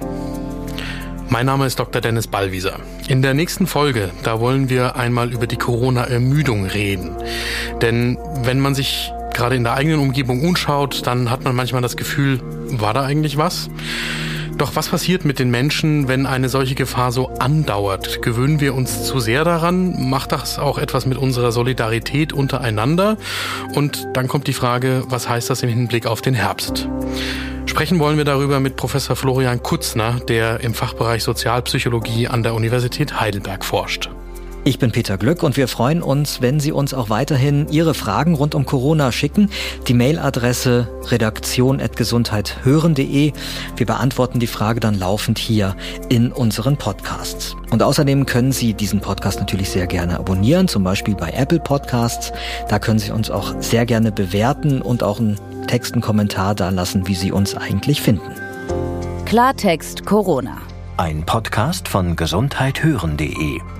Mein 1.28 1.46
Name 1.46 1.66
ist 1.66 1.78
Dr. 1.78 2.00
Dennis 2.00 2.26
Ballwieser. 2.26 2.80
In 3.06 3.22
der 3.22 3.34
nächsten 3.34 3.68
Folge, 3.68 4.10
da 4.24 4.40
wollen 4.40 4.68
wir 4.68 4.96
einmal 4.96 5.32
über 5.32 5.46
die 5.46 5.56
Corona-Ermüdung 5.56 6.64
reden. 6.64 7.14
Denn 7.82 8.18
wenn 8.42 8.58
man 8.58 8.74
sich 8.74 9.12
gerade 9.32 9.54
in 9.54 9.62
der 9.62 9.74
eigenen 9.74 10.00
Umgebung 10.00 10.42
umschaut, 10.42 11.06
dann 11.06 11.30
hat 11.30 11.44
man 11.44 11.54
manchmal 11.54 11.82
das 11.82 11.96
Gefühl, 11.96 12.40
war 12.70 12.94
da 12.94 13.02
eigentlich 13.02 13.36
was? 13.36 13.70
Doch 14.60 14.76
was 14.76 14.90
passiert 14.90 15.24
mit 15.24 15.38
den 15.38 15.50
Menschen, 15.50 16.06
wenn 16.06 16.26
eine 16.26 16.50
solche 16.50 16.74
Gefahr 16.74 17.12
so 17.12 17.30
andauert? 17.38 18.20
Gewöhnen 18.20 18.60
wir 18.60 18.74
uns 18.74 19.04
zu 19.04 19.18
sehr 19.18 19.42
daran? 19.42 20.10
Macht 20.10 20.32
das 20.32 20.58
auch 20.58 20.76
etwas 20.76 21.06
mit 21.06 21.16
unserer 21.16 21.50
Solidarität 21.50 22.34
untereinander? 22.34 23.16
Und 23.74 24.06
dann 24.12 24.28
kommt 24.28 24.48
die 24.48 24.52
Frage, 24.52 25.04
was 25.06 25.30
heißt 25.30 25.48
das 25.48 25.62
im 25.62 25.70
Hinblick 25.70 26.04
auf 26.04 26.20
den 26.20 26.34
Herbst? 26.34 26.90
Sprechen 27.64 27.98
wollen 28.00 28.18
wir 28.18 28.26
darüber 28.26 28.60
mit 28.60 28.76
Professor 28.76 29.16
Florian 29.16 29.62
Kutzner, 29.62 30.20
der 30.28 30.60
im 30.60 30.74
Fachbereich 30.74 31.24
Sozialpsychologie 31.24 32.28
an 32.28 32.42
der 32.42 32.52
Universität 32.52 33.18
Heidelberg 33.18 33.64
forscht. 33.64 34.10
Ich 34.62 34.78
bin 34.78 34.92
Peter 34.92 35.16
Glück 35.16 35.42
und 35.42 35.56
wir 35.56 35.68
freuen 35.68 36.02
uns, 36.02 36.42
wenn 36.42 36.60
Sie 36.60 36.70
uns 36.70 36.92
auch 36.92 37.08
weiterhin 37.08 37.66
Ihre 37.70 37.94
Fragen 37.94 38.34
rund 38.34 38.54
um 38.54 38.66
Corona 38.66 39.10
schicken. 39.10 39.48
Die 39.88 39.94
Mailadresse 39.94 40.86
redaktion.gesundheithören.de. 41.06 43.32
Wir 43.76 43.86
beantworten 43.86 44.38
die 44.38 44.46
Frage 44.46 44.80
dann 44.80 44.98
laufend 44.98 45.38
hier 45.38 45.76
in 46.10 46.30
unseren 46.30 46.76
Podcasts. 46.76 47.56
Und 47.70 47.82
außerdem 47.82 48.26
können 48.26 48.52
Sie 48.52 48.74
diesen 48.74 49.00
Podcast 49.00 49.40
natürlich 49.40 49.70
sehr 49.70 49.86
gerne 49.86 50.18
abonnieren, 50.18 50.68
zum 50.68 50.84
Beispiel 50.84 51.14
bei 51.14 51.30
Apple 51.30 51.60
Podcasts. 51.60 52.30
Da 52.68 52.78
können 52.78 52.98
Sie 52.98 53.12
uns 53.12 53.30
auch 53.30 53.54
sehr 53.60 53.86
gerne 53.86 54.12
bewerten 54.12 54.82
und 54.82 55.02
auch 55.02 55.20
einen 55.20 55.40
Text, 55.68 55.94
einen 55.94 56.02
Kommentar 56.02 56.54
da 56.54 56.68
lassen, 56.68 57.08
wie 57.08 57.14
Sie 57.14 57.32
uns 57.32 57.54
eigentlich 57.54 58.02
finden. 58.02 58.30
Klartext 59.24 60.04
Corona. 60.04 60.58
Ein 60.98 61.24
Podcast 61.24 61.88
von 61.88 62.14
gesundheithören.de 62.14 63.79